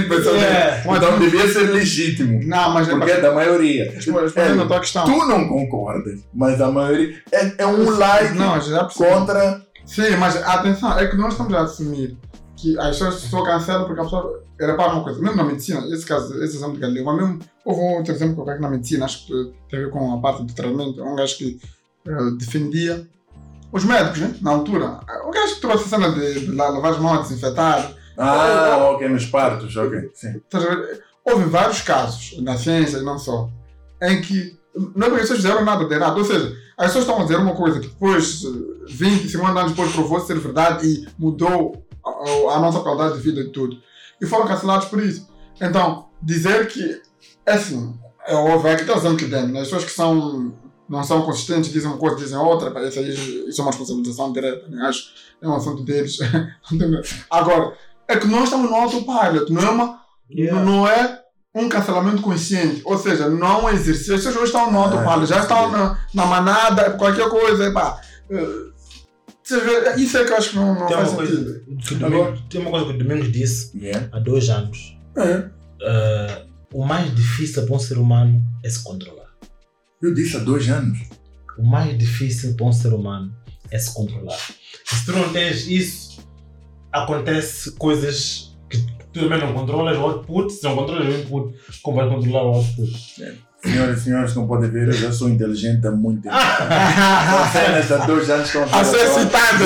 de 0.00 0.08
pensar, 0.08 0.34
É. 0.36 0.82
então 0.86 1.18
devia 1.18 1.48
ser 1.48 1.70
legítimo, 1.70 2.40
Não, 2.44 2.74
mas 2.74 2.86
é 2.86 2.92
porque 2.92 3.12
é 3.12 3.20
da 3.22 3.32
maioria. 3.32 3.92
Respondendo 3.92 4.62
a 4.62 4.66
tua 4.66 4.80
questão. 4.80 5.04
Tu 5.06 5.26
não 5.26 5.48
concordas, 5.48 6.20
mas 6.34 6.60
a 6.60 6.70
maioria 6.70 7.16
é, 7.32 7.52
é 7.62 7.66
um 7.66 7.88
like 7.96 8.34
Não, 8.36 8.60
já 8.60 8.84
percebi. 8.84 9.08
contra. 9.10 9.62
Sim, 9.86 10.16
mas 10.18 10.36
atenção, 10.36 10.98
é 10.98 11.06
que 11.06 11.16
nós 11.16 11.32
estamos 11.32 11.54
a 11.54 11.62
assumir 11.62 12.16
que 12.56 12.78
as 12.78 12.98
pessoas 12.98 13.14
só 13.14 13.42
cancelam 13.42 13.86
porque 13.86 14.00
a 14.00 14.04
pessoa 14.04 14.42
era 14.60 14.74
para 14.74 14.92
uma 14.92 15.02
coisa. 15.04 15.18
Mesmo 15.20 15.36
na 15.36 15.44
medicina, 15.44 15.80
esse 15.94 16.04
caso, 16.04 16.34
esse 16.42 16.56
exemplo 16.56 16.74
de 16.74 16.80
Galileu, 16.80 17.04
mas 17.04 17.16
mesmo 17.16 17.38
houve 17.64 17.80
um 17.80 17.96
outro 17.96 18.12
exemplo 18.12 18.44
que 18.44 18.50
eu 18.50 18.60
na 18.60 18.68
medicina, 18.70 19.04
acho 19.06 19.26
que 19.26 19.52
tem 19.70 19.78
a 19.80 19.82
ver 19.84 19.90
com 19.90 20.12
a 20.12 20.20
parte 20.20 20.42
do 20.44 20.52
tratamento, 20.52 21.02
um 21.02 21.16
gajo 21.16 21.36
que 21.38 21.58
eh, 22.06 22.30
defendia 22.38 23.06
os 23.76 23.84
médicos, 23.84 24.18
né? 24.20 24.34
Na 24.40 24.50
altura. 24.52 25.00
Um 25.26 25.30
gajo 25.30 25.54
que 25.56 25.60
trouxe 25.60 25.84
a 25.84 25.88
cena 25.88 26.10
de, 26.12 26.40
de 26.46 26.52
la- 26.54 26.68
lavar 26.68 26.92
as 26.92 26.98
mãos, 26.98 27.28
desinfetar. 27.28 27.92
Ah, 28.18 28.88
ok, 28.92 29.08
nos 29.08 29.26
partos, 29.26 29.76
ok. 29.76 30.10
Sim. 30.14 30.40
Houve 31.24 31.44
vários 31.44 31.82
casos, 31.82 32.40
na 32.40 32.56
ciência 32.56 32.98
e 32.98 33.02
não 33.02 33.18
só, 33.18 33.48
em 34.02 34.20
que 34.20 34.56
não 34.94 35.06
é 35.06 35.10
porque 35.10 35.22
as 35.22 35.28
pessoas 35.28 35.38
fizeram 35.38 35.64
nada 35.64 35.84
de 35.86 35.94
errado. 35.94 36.18
Ou 36.18 36.24
seja, 36.24 36.56
as 36.78 36.86
pessoas 36.86 37.04
estão 37.04 37.18
a 37.20 37.22
dizer 37.22 37.36
uma 37.38 37.54
coisa 37.54 37.80
que 37.80 37.88
depois, 37.88 38.42
eh, 38.44 38.84
20, 38.88 39.28
50 39.28 39.58
anos 39.60 39.72
depois, 39.72 39.92
provou 39.92 40.20
ser 40.20 40.38
verdade 40.38 40.86
e 40.86 41.06
mudou 41.18 41.84
a, 42.04 42.54
a- 42.56 42.60
nossa 42.60 42.80
qualidade 42.80 43.14
de 43.16 43.20
vida 43.22 43.40
e 43.40 43.50
tudo. 43.50 43.76
E 44.20 44.26
foram 44.26 44.46
cancelados 44.46 44.86
por 44.88 45.02
isso. 45.02 45.28
Então, 45.60 46.06
dizer 46.22 46.68
que, 46.68 47.02
é 47.44 47.52
assim, 47.54 47.94
é 48.26 48.34
óbvio, 48.34 48.68
é 48.70 48.76
que 48.76 48.82
está 48.82 48.94
dizendo 48.94 49.16
que 49.16 49.28
tem. 49.28 49.48
né? 49.48 49.60
As 49.60 49.66
pessoas 49.66 49.84
que 49.84 49.90
são, 49.90 50.54
não 50.88 51.02
são 51.02 51.22
consistentes 51.22 51.72
dizem 51.72 51.90
uma 51.90 51.98
coisa, 51.98 52.16
dizem 52.16 52.38
outra, 52.38 52.70
pá, 52.70 52.82
isso 52.82 52.98
aí 52.98 53.08
isso 53.48 53.60
é 53.60 53.64
uma 53.64 53.70
responsabilização 53.70 54.32
direta, 54.32 54.68
né? 54.68 54.82
acho 54.86 55.04
é 55.42 55.48
um 55.48 55.54
assunto 55.56 55.82
deles. 55.84 56.18
Agora, 57.30 57.72
é 58.08 58.16
que 58.16 58.26
nós 58.26 58.44
estamos 58.44 58.70
no 58.70 58.76
autopilot, 58.76 59.52
não 59.52 59.62
é 59.62 59.70
uma 59.70 60.06
Yeah. 60.28 60.64
não 60.64 60.88
é 60.88 61.22
um 61.54 61.68
cancelamento 61.68 62.20
consciente. 62.20 62.82
Ou 62.84 62.98
seja, 62.98 63.28
não 63.30 63.46
é 63.46 63.62
um 63.62 63.68
exercício. 63.70 64.12
As 64.14 64.20
pessoas 64.24 64.36
hoje 64.36 64.46
estão 64.46 64.72
no 64.72 64.78
Ah, 64.80 64.82
autopilot, 64.86 65.26
já 65.26 65.38
estão 65.40 65.70
na, 65.70 66.00
na 66.12 66.26
manada, 66.26 66.90
qualquer 66.98 67.28
coisa. 67.28 67.64
Epá. 67.66 68.00
Eh, 68.28 69.94
Isso 69.96 70.18
é 70.18 70.24
que 70.24 70.32
eu 70.32 70.36
acho 70.36 70.50
que 70.50 70.56
não, 70.56 70.74
não 70.74 70.86
Tem 70.86 70.96
faz 70.96 71.10
sentido. 71.10 71.62
coisa 71.64 71.94
Domingos, 71.98 72.40
tem 72.50 72.60
uma 72.60 72.70
coisa 72.70 72.86
que 72.86 72.92
o 72.92 72.98
Domingos 72.98 73.30
disse 73.32 73.78
Yeah. 73.78 74.08
há 74.12 74.18
dois 74.18 74.48
anos. 74.50 74.98
É. 75.16 75.48
Eh, 75.82 76.42
o 76.74 76.84
mais 76.84 77.14
difícil 77.14 77.64
para 77.64 77.76
um 77.76 77.78
ser 77.78 77.98
humano 77.98 78.42
é 78.64 78.68
se 78.68 78.82
controlar. 78.82 79.25
Eu 80.02 80.12
disse 80.12 80.36
há 80.36 80.40
dois 80.40 80.68
anos. 80.68 80.98
O 81.58 81.64
mais 81.64 81.96
difícil 81.96 82.54
para 82.54 82.66
um 82.66 82.72
ser 82.72 82.92
humano 82.92 83.34
é 83.70 83.78
se 83.78 83.92
controlar. 83.94 84.38
Se 84.84 85.06
tu 85.06 85.12
não 85.12 85.32
tens 85.32 85.66
isso, 85.66 86.20
acontece 86.92 87.72
coisas 87.72 88.56
que 88.68 88.78
tu 89.12 89.20
também 89.20 89.40
não 89.40 89.54
controlas 89.54 89.96
o 89.96 90.02
output. 90.02 90.52
Se 90.52 90.62
não 90.64 90.76
controlas 90.76 91.08
o 91.08 91.18
input, 91.18 91.58
como 91.82 91.96
vais 91.96 92.10
controlar 92.10 92.42
o 92.42 92.54
output? 92.56 93.45
Senhoras 93.64 93.98
e 93.98 94.02
senhores, 94.04 94.34
não 94.34 94.46
podem 94.46 94.70
ver, 94.70 94.86
eu 94.86 94.92
já 94.92 95.10
sou 95.10 95.28
inteligente 95.28 95.84
há 95.86 95.90
muito 95.90 96.22
tempo. 96.22 96.34
São 96.36 97.52
cenas 97.52 97.90
há 97.92 98.06
dois 98.06 98.30
anos 98.30 98.46
estão 98.46 98.62
A 98.64 98.66
Já 98.66 98.80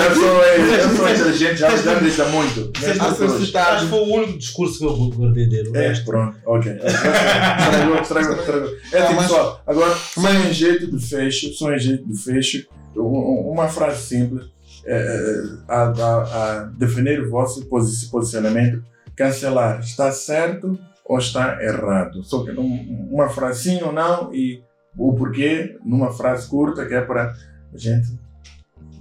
aqui. 0.06 0.14
sou, 0.14 0.42
eu 0.44 0.96
sou 0.96 1.08
inteligente, 1.10 1.56
já 1.56 1.76
já 1.76 1.94
disse 1.98 2.22
há 2.22 2.28
muito. 2.28 2.70
A 2.76 2.80
ser 3.14 3.56
Acho 3.58 3.84
que 3.84 3.90
foi 3.90 3.98
o 3.98 4.14
único 4.14 4.38
discurso 4.38 4.78
que 4.78 4.84
eu 4.86 4.96
guardei 5.10 5.48
dele. 5.48 5.70
É, 5.74 5.92
pronto, 6.00 6.38
ok. 6.46 6.72
Estragou, 6.72 8.00
estragou, 8.00 8.36
estragou. 8.36 8.70
É 8.92 8.98
assim, 9.02 9.14
mas- 9.14 9.26
pessoal, 9.26 9.62
agora, 9.66 9.94
só 9.96 10.30
em 10.34 10.52
jeito 10.52 10.90
de 10.96 11.04
fecho, 11.06 11.52
só 11.52 11.72
em 11.72 11.78
jeito 11.78 12.06
de 12.08 12.16
fecho, 12.16 12.66
um- 12.96 13.00
um- 13.02 13.50
uma 13.52 13.68
frase 13.68 14.02
simples, 14.06 14.46
é, 14.86 14.94
é, 14.96 15.72
a, 15.72 15.82
a, 15.82 16.22
a 16.60 16.64
definir 16.78 17.20
o 17.20 17.28
vosso 17.30 17.66
posi- 17.66 18.06
posicionamento, 18.08 18.82
cancelar, 19.16 19.80
está 19.80 20.10
certo 20.10 20.78
ou 21.10 21.18
está 21.18 21.60
errado? 21.60 22.22
Só 22.22 22.44
que 22.44 22.52
um- 22.52 23.08
uma 23.10 23.28
frase 23.28 23.64
sim 23.64 23.82
ou 23.82 23.90
não 23.92 24.32
e 24.32 24.62
o 24.96 25.12
porquê, 25.12 25.76
numa 25.84 26.12
frase 26.12 26.46
curta, 26.48 26.86
que 26.86 26.94
é 26.94 27.00
para 27.00 27.34
a 27.74 27.76
gente... 27.76 28.16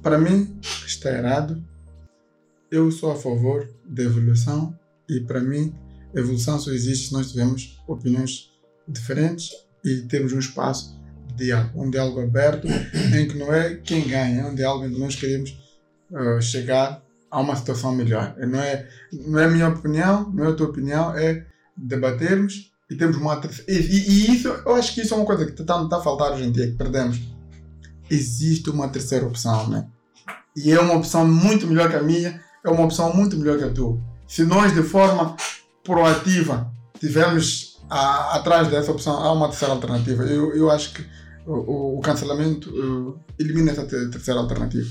Para 0.02 0.17
mim, 0.17 0.58
está 0.88 1.12
errado. 1.12 1.63
Eu 2.72 2.89
sou 2.91 3.12
a 3.12 3.15
favor 3.15 3.69
da 3.86 4.02
evolução 4.02 4.76
e, 5.08 5.19
para 5.19 5.39
mim, 5.39 5.72
evolução 6.15 6.58
só 6.58 6.72
existe 6.72 7.10
se 7.10 7.13
nós 7.13 7.30
tivermos 7.32 7.80
opiniões 7.88 8.50
diferentes 8.88 9.52
e 9.86 9.98
temos 10.08 10.34
um 10.34 10.39
espaço 10.39 11.00
de 11.36 11.45
diálogo, 11.45 11.84
um 11.84 11.91
diálogo 11.91 12.22
aberto 12.22 12.67
em 13.15 13.28
que 13.28 13.38
não 13.38 13.54
é 13.54 13.76
quem 13.76 14.08
ganha, 14.08 14.41
é 14.41 14.45
um 14.45 14.56
diálogo 14.56 14.88
em 14.88 14.93
que 14.93 15.00
nós 15.00 15.15
queremos 15.15 15.56
eh, 16.12 16.41
chegar 16.41 17.04
a 17.30 17.39
uma 17.39 17.56
situação 17.56 17.93
melhor. 17.93 18.36
Não 18.39 18.60
é, 18.60 18.88
não 19.13 19.38
é 19.38 19.45
a 19.45 19.50
minha 19.50 19.69
opinião, 19.69 20.32
não 20.32 20.45
é 20.45 20.48
a 20.48 20.54
tua 20.56 20.69
opinião, 20.69 21.15
é 21.15 21.45
debatermos 21.87 22.71
e 22.89 22.95
temos 22.95 23.17
uma 23.17 23.35
terceira. 23.37 23.71
E, 23.71 23.75
e- 23.85 24.09
e 24.09 24.35
isso, 24.35 24.47
eu 24.47 24.75
acho 24.75 24.93
que 24.93 25.01
isso 25.01 25.13
é 25.13 25.17
uma 25.17 25.25
coisa 25.25 25.45
que 25.45 25.59
está 25.61 25.85
tá 25.87 25.97
a 25.97 26.01
faltar 26.01 26.31
hoje 26.33 26.43
em 26.43 26.51
dia, 26.51 26.67
que 26.67 26.73
perdemos 26.77 27.19
existe 28.09 28.69
uma 28.69 28.87
terceira 28.89 29.25
opção, 29.25 29.67
né? 29.69 29.85
E 30.55 30.71
é 30.71 30.79
uma 30.79 30.95
opção 30.95 31.27
muito 31.27 31.67
melhor 31.67 31.89
que 31.89 31.95
a 31.95 32.01
minha, 32.01 32.41
é 32.65 32.69
uma 32.69 32.83
opção 32.83 33.15
muito 33.15 33.37
melhor 33.37 33.57
que 33.57 33.63
a 33.63 33.69
tua. 33.69 33.99
Se 34.27 34.43
nós, 34.43 34.73
de 34.73 34.81
forma 34.81 35.35
proativa, 35.83 36.71
tivermos 36.99 37.79
a- 37.89 38.35
atrás 38.37 38.67
dessa 38.67 38.91
opção, 38.91 39.13
há 39.13 39.31
uma 39.31 39.47
terceira 39.47 39.73
alternativa. 39.73 40.23
Eu, 40.23 40.55
eu 40.55 40.69
acho 40.71 40.93
que 40.93 41.05
o, 41.45 41.53
o- 41.53 41.97
o 41.99 42.01
cancelamento 42.01 42.69
eh, 42.69 43.43
elimina 43.43 43.71
essa 43.71 43.85
te- 43.85 44.09
terceira 44.09 44.39
alternativa. 44.39 44.87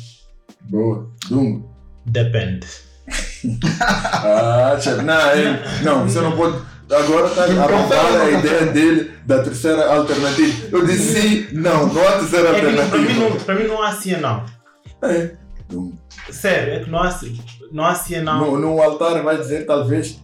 Boa. 0.70 1.10
Dungo. 1.28 1.68
Depende. 2.06 2.66
Ah, 3.80 4.76
chefe, 4.80 5.02
não, 5.02 5.30
ele, 5.32 5.58
não, 5.84 6.04
você 6.08 6.20
não 6.20 6.36
pode. 6.36 6.58
Agora 6.90 7.26
está 7.28 7.44
a 7.44 7.66
roubar 7.66 8.20
a 8.22 8.30
ideia 8.30 8.66
dele 8.66 9.12
da 9.26 9.42
terceira 9.42 9.86
alternativa. 9.92 10.68
Eu 10.72 10.86
disse 10.86 11.20
sim, 11.20 11.46
não, 11.52 11.86
não 11.92 12.08
há 12.08 12.12
terceira 12.12 12.48
É 12.56 12.62
não- 12.72 12.88
para, 12.88 12.98
mim 12.98 13.04
não, 13.14 13.22
alternativa. 13.24 13.44
para 13.44 13.54
mim 13.56 13.64
não 13.64 13.82
há 13.82 13.92
sim 13.92 14.16
não. 14.16 14.44
É. 15.02 15.30
Dungo. 15.68 15.98
Sério, 16.30 16.74
é 16.74 16.78
que 16.84 16.90
não 16.90 17.02
há, 17.02 17.10
sim- 17.10 17.38
não 17.70 17.84
há 17.84 17.94
sim 17.94 18.20
não. 18.20 18.38
No, 18.52 18.58
no 18.58 18.82
altar 18.82 19.22
vai 19.22 19.36
dizer 19.36 19.66
talvez. 19.66 20.18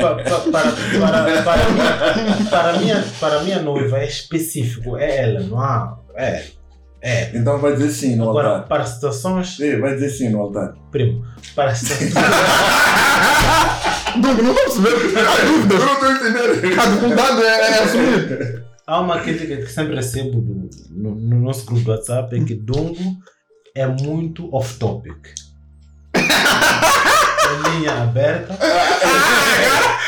Pa- 0.00 0.14
pa- 0.14 0.40
para, 0.52 0.72
para, 0.72 1.42
para, 1.42 2.50
para, 2.50 2.70
a 2.70 2.72
minha, 2.78 3.04
para 3.18 3.36
a 3.38 3.42
minha 3.42 3.60
noiva 3.62 3.98
é 3.98 4.06
específico, 4.06 4.96
é 4.96 5.16
ela, 5.24 5.40
não 5.40 5.58
há. 5.60 5.96
É. 6.16 6.44
É. 7.02 7.30
Então 7.34 7.58
vai 7.58 7.72
dizer 7.74 7.90
sim 7.90 8.16
no 8.16 8.28
Agora, 8.30 8.48
altar. 8.48 8.68
para 8.68 8.84
situações. 8.86 9.58
É, 9.60 9.78
vai 9.78 9.94
dizer 9.94 10.10
sim 10.10 10.28
no 10.28 10.40
altar. 10.42 10.74
Primo, 10.90 11.24
para 11.54 11.74
situações. 11.74 12.12
Doug, 14.20 14.38
não 14.40 14.54
percebendo. 14.54 15.18
Há 15.18 15.44
dúvidas. 15.44 15.80
Eu 15.80 15.86
não 15.86 15.92
estou 15.94 16.12
entendendo. 16.12 16.80
A 16.80 16.86
dificuldade 16.86 17.42
é, 17.42 17.46
é 17.60 17.82
assumir. 17.82 18.64
Há 18.86 19.00
uma 19.00 19.18
crítica 19.20 19.56
que 19.56 19.66
sempre 19.66 19.94
recebo 19.96 20.40
do- 20.40 20.70
no, 20.90 21.14
no 21.14 21.40
nosso 21.40 21.66
grupo 21.66 21.82
do 21.84 21.90
WhatsApp 21.90 22.36
é 22.40 22.44
que 22.44 22.54
Dungo 22.54 23.16
é 23.74 23.86
muito 23.86 24.48
off-topic. 24.54 25.16
é 26.14 27.70
linha 27.70 28.02
aberta. 28.02 28.56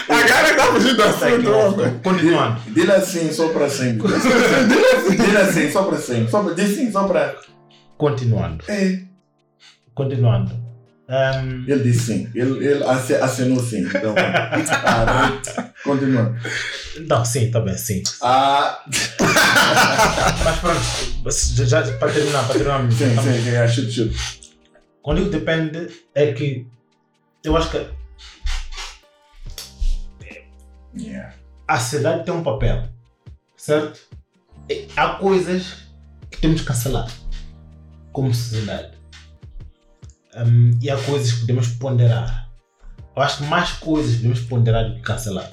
Agora 0.09 0.51
está 0.51 0.65
fugindo 0.73 0.97
do 0.97 1.03
Está 1.03 1.27
aqui 1.27 1.35
assunto. 1.37 1.51
off-topic. 1.53 2.03
Continuando. 2.03 2.61
Dile 2.71 2.93
assim 2.93 3.33
só 3.33 3.49
para 3.49 3.69
sempre. 3.69 4.09
Dile 5.11 5.37
assim 5.39 5.71
só 5.71 5.83
para 5.85 5.99
sempre. 5.99 6.31
Só 6.31 6.43
para, 6.43 6.55
diz 6.55 6.77
sim 6.77 6.91
só 6.91 7.05
para. 7.07 7.37
Continuando. 7.97 8.65
É. 8.69 9.01
Continuando. 9.95 10.53
Ahm, 11.09 11.65
Ele 11.67 11.83
disse 11.85 12.01
sim. 12.13 12.31
Ele, 12.35 12.67
ele 12.67 12.85
acenou 12.85 13.63
sim. 13.63 13.81
Então, 13.87 14.15
ah, 14.85 15.41
continua. 15.83 16.37
não, 17.09 17.25
sim, 17.25 17.51
tá 17.51 17.61
bem, 17.61 17.77
sim. 17.79 18.03
Ah, 18.23 18.83
Mas 20.45 20.59
pronto, 20.59 20.81
já, 21.67 21.83
já- 21.83 21.97
para 21.99 22.13
terminar, 22.13 22.47
para 22.47 22.55
terminar. 22.59 22.93
sim, 22.93 23.15
tá 23.15 23.23
sim, 23.23 23.43
sim. 23.43 23.57
ah, 23.57 23.69
Chute, 23.69 23.91
chute. 23.93 24.17
Quando 25.03 25.31
depende, 25.31 25.89
é 26.15 26.33
que 26.33 26.67
eu 27.43 27.57
acho 27.57 27.71
que 27.71 27.87
Yeah. 30.95 31.35
a 31.67 31.79
sociedade 31.79 32.25
tem 32.25 32.35
um 32.35 32.43
papel, 32.43 32.89
certo? 33.57 34.01
E 34.69 34.89
há 34.97 35.11
coisas 35.15 35.85
que 36.31 36.39
temos 36.39 36.61
que 36.63 36.67
cancelar 36.67 37.09
como 38.13 38.35
sociedade. 38.35 38.98
Hum, 40.47 40.79
e 40.81 40.91
há 40.91 40.97
coisas 40.97 41.33
que 41.33 41.41
podemos 41.41 41.69
ponderar 41.69 42.49
eu 43.19 43.23
acho 43.23 43.39
que 43.39 43.45
mais 43.47 43.73
coisas 43.73 44.19
devemos 44.19 44.41
ponderar 44.43 44.89
do 44.89 44.95
que 44.95 45.01
cancelar. 45.01 45.51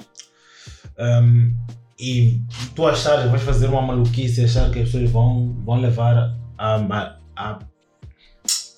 Um, 0.96 1.52
e 1.98 2.40
tu 2.76 2.86
achar, 2.86 3.26
vais 3.26 3.42
fazer 3.42 3.66
uma 3.66 3.82
maluquice, 3.82 4.44
achar 4.44 4.70
que 4.70 4.78
as 4.78 4.84
pessoas 4.84 5.10
vão, 5.10 5.52
vão 5.64 5.80
levar 5.80 6.16
a, 6.56 6.76
a, 6.76 7.18
a 7.34 7.58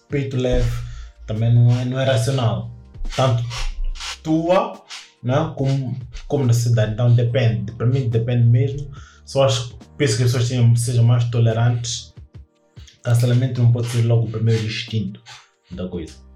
peito 0.09 0.39
leve, 0.39 0.71
também 1.27 1.55
não 1.55 1.71
é, 1.79 1.85
não 1.85 2.01
é 2.01 2.05
racional. 2.05 2.71
Tanto 3.15 3.45
tua 4.23 4.83
não, 5.23 5.51
é? 5.51 5.55
como, 5.55 6.01
como 6.27 6.47
na 6.47 6.55
cidade. 6.55 6.93
Então 6.93 7.15
depende, 7.15 7.73
para 7.73 7.87
mim 7.87 8.09
depende 8.09 8.49
mesmo. 8.49 8.91
Só 9.27 9.45
acho, 9.45 9.77
penso 9.99 10.17
que 10.17 10.23
as 10.23 10.33
pessoas 10.33 10.49
tenham, 10.49 10.75
sejam 10.75 11.05
mais 11.05 11.25
tolerantes. 11.25 12.15
Cancelamento 13.03 13.63
não 13.63 13.71
pode 13.71 13.89
ser 13.89 14.01
logo 14.07 14.29
o 14.29 14.31
primeiro 14.31 14.65
instinto 14.65 15.21
da 15.71 15.89
coisa. 15.89 16.29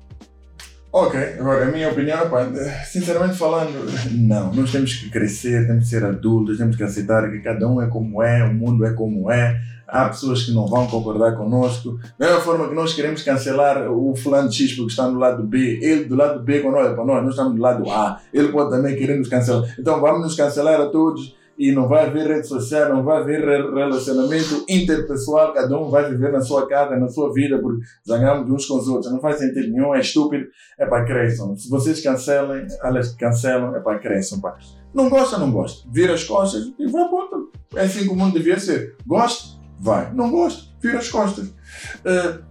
Ok, 0.94 1.18
agora 1.40 1.66
a 1.66 1.72
minha 1.72 1.88
opinião, 1.90 2.28
pá, 2.28 2.46
sinceramente 2.84 3.38
falando, 3.38 3.72
não, 4.10 4.52
nós 4.52 4.70
temos 4.70 4.94
que 4.94 5.08
crescer, 5.08 5.66
temos 5.66 5.84
que 5.84 5.90
ser 5.90 6.04
adultos, 6.04 6.58
temos 6.58 6.76
que 6.76 6.82
aceitar 6.82 7.30
que 7.30 7.40
cada 7.40 7.66
um 7.66 7.80
é 7.80 7.88
como 7.88 8.22
é, 8.22 8.44
o 8.44 8.52
mundo 8.52 8.84
é 8.84 8.92
como 8.92 9.30
é, 9.30 9.58
há 9.88 10.06
pessoas 10.10 10.42
que 10.42 10.52
não 10.52 10.66
vão 10.66 10.86
concordar 10.86 11.34
conosco. 11.34 11.98
Da 12.18 12.26
mesma 12.26 12.42
forma 12.42 12.68
que 12.68 12.74
nós 12.74 12.92
queremos 12.92 13.22
cancelar 13.22 13.90
o 13.90 14.14
fulano 14.14 14.52
X 14.52 14.74
porque 14.74 14.90
está 14.90 15.08
no 15.08 15.18
lado 15.18 15.42
B, 15.42 15.78
ele 15.80 16.04
do 16.04 16.14
lado 16.14 16.42
B, 16.42 16.60
quando 16.60 16.74
olha 16.74 16.94
para 16.94 17.04
nós, 17.06 17.22
nós 17.22 17.30
estamos 17.32 17.54
do 17.54 17.62
lado 17.62 17.90
A, 17.90 18.20
ele 18.30 18.48
pode 18.48 18.68
também 18.68 18.94
querer 18.94 19.16
nos 19.16 19.28
cancelar. 19.28 19.74
Então 19.78 19.98
vamos 19.98 20.20
nos 20.20 20.34
cancelar 20.34 20.78
a 20.78 20.86
todos 20.90 21.34
e 21.62 21.70
não 21.70 21.86
vai 21.86 22.06
haver 22.06 22.26
rede 22.26 22.48
social, 22.48 22.92
não 22.92 23.04
vai 23.04 23.20
haver 23.20 23.40
relacionamento 23.40 24.64
interpessoal, 24.68 25.52
cada 25.52 25.78
um 25.78 25.88
vai 25.88 26.10
viver 26.10 26.32
na 26.32 26.40
sua 26.40 26.66
casa, 26.66 26.96
na 26.96 27.08
sua 27.08 27.32
vida, 27.32 27.56
porque 27.60 27.84
zangamos 28.04 28.50
uns 28.50 28.66
com 28.66 28.78
os 28.78 28.88
outros. 28.88 29.12
Não 29.12 29.20
faz 29.20 29.38
sentido 29.38 29.70
nenhum, 29.70 29.94
é 29.94 30.00
estúpido, 30.00 30.44
é 30.76 30.84
para 30.84 31.04
cresçam. 31.04 31.56
Se 31.56 31.70
vocês 31.70 32.02
cancelem, 32.02 32.66
elas 32.82 33.14
cancelam, 33.14 33.76
é 33.76 33.78
para 33.78 34.00
cresçam. 34.00 34.40
Pá. 34.40 34.58
Não 34.92 35.08
gosta, 35.08 35.38
não 35.38 35.52
gosta. 35.52 35.88
Vira 35.88 36.14
as 36.14 36.24
costas 36.24 36.72
e 36.76 36.90
vai 36.90 37.04
para 37.04 37.16
outro. 37.16 37.52
É 37.76 37.82
assim 37.82 38.02
que 38.02 38.10
o 38.10 38.16
mundo 38.16 38.32
devia 38.32 38.58
ser. 38.58 38.96
Gosta, 39.06 39.56
vai. 39.78 40.12
Não 40.12 40.32
gosta, 40.32 40.64
vira 40.80 40.98
as 40.98 41.08
costas. 41.08 41.46
Uh, 41.46 42.42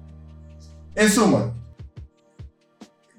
em 0.95 1.09
suma, 1.09 1.53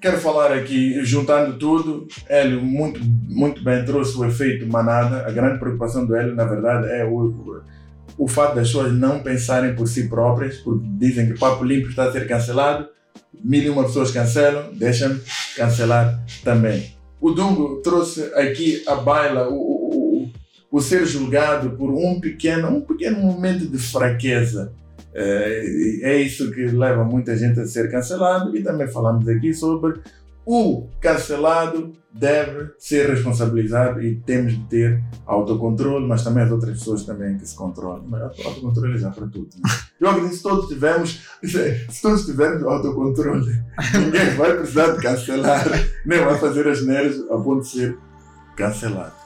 Quero 0.03 0.17
falar 0.17 0.51
aqui, 0.51 1.01
juntando 1.05 1.57
tudo, 1.57 2.05
Hélio 2.27 2.61
muito, 2.61 2.99
muito 3.01 3.63
bem 3.63 3.85
trouxe 3.85 4.17
o 4.17 4.25
efeito 4.25 4.67
manada. 4.67 5.25
A 5.25 5.31
grande 5.31 5.59
preocupação 5.59 6.05
do 6.05 6.13
Hélio, 6.13 6.35
na 6.35 6.43
verdade, 6.43 6.89
é 6.89 7.05
o, 7.05 7.63
o 8.17 8.27
fato 8.27 8.53
das 8.53 8.67
pessoas 8.67 8.91
não 8.91 9.23
pensarem 9.23 9.73
por 9.73 9.87
si 9.87 10.09
próprias, 10.09 10.57
porque 10.57 10.85
dizem 10.97 11.31
que 11.31 11.39
Papo 11.39 11.63
Limpo 11.63 11.87
está 11.87 12.03
a 12.03 12.11
ser 12.11 12.27
cancelado, 12.27 12.89
mil 13.41 13.63
e 13.63 13.69
uma 13.69 13.85
pessoas 13.85 14.11
cancelam, 14.11 14.73
deixam 14.73 15.17
cancelar 15.55 16.21
também. 16.43 16.93
O 17.21 17.31
Dungo 17.31 17.81
trouxe 17.81 18.23
aqui 18.35 18.83
a 18.85 18.95
baila 18.95 19.47
o, 19.47 19.53
o, 19.53 20.23
o, 20.23 20.31
o 20.69 20.81
ser 20.81 21.05
julgado 21.05 21.77
por 21.77 21.89
um 21.89 22.19
pequeno, 22.19 22.67
um 22.67 22.81
pequeno 22.81 23.19
momento 23.19 23.65
de 23.65 23.77
fraqueza 23.77 24.73
é, 25.13 25.99
é 26.01 26.21
isso 26.21 26.51
que 26.51 26.65
leva 26.65 27.03
muita 27.03 27.35
gente 27.37 27.59
a 27.59 27.65
ser 27.65 27.89
cancelado 27.91 28.55
e 28.55 28.63
também 28.63 28.87
falamos 28.87 29.27
aqui 29.27 29.53
sobre 29.53 29.99
o 30.45 30.87
cancelado 30.99 31.93
deve 32.11 32.71
ser 32.77 33.09
responsabilizado 33.09 34.01
e 34.01 34.15
temos 34.15 34.53
de 34.53 34.63
ter 34.65 35.03
autocontrole, 35.25 36.05
mas 36.05 36.23
também 36.23 36.43
as 36.43 36.51
outras 36.51 36.77
pessoas 36.77 37.03
também 37.03 37.37
que 37.37 37.47
se 37.47 37.55
controlam. 37.55 38.03
Mas 38.07 38.21
autocontrole 38.21 38.97
já 38.97 39.09
para 39.09 39.25
tudo. 39.27 39.49
Né? 39.55 39.69
Eu 39.99 40.09
acredito 40.09 40.31
que 40.31 40.37
se 40.37 40.43
todos 40.43 40.67
tivermos, 40.67 41.21
se 41.43 42.01
todos 42.01 42.25
tivermos 42.25 42.63
autocontrole, 42.63 43.51
ninguém 43.95 44.35
vai 44.35 44.55
precisar 44.57 44.91
de 44.91 45.01
cancelar, 45.01 45.65
nem 46.05 46.19
vai 46.19 46.37
fazer 46.37 46.67
as 46.67 46.85
neiras 46.85 47.19
a 47.31 47.37
ponto 47.37 47.61
de 47.61 47.69
ser 47.69 47.97
cancelado. 48.55 49.22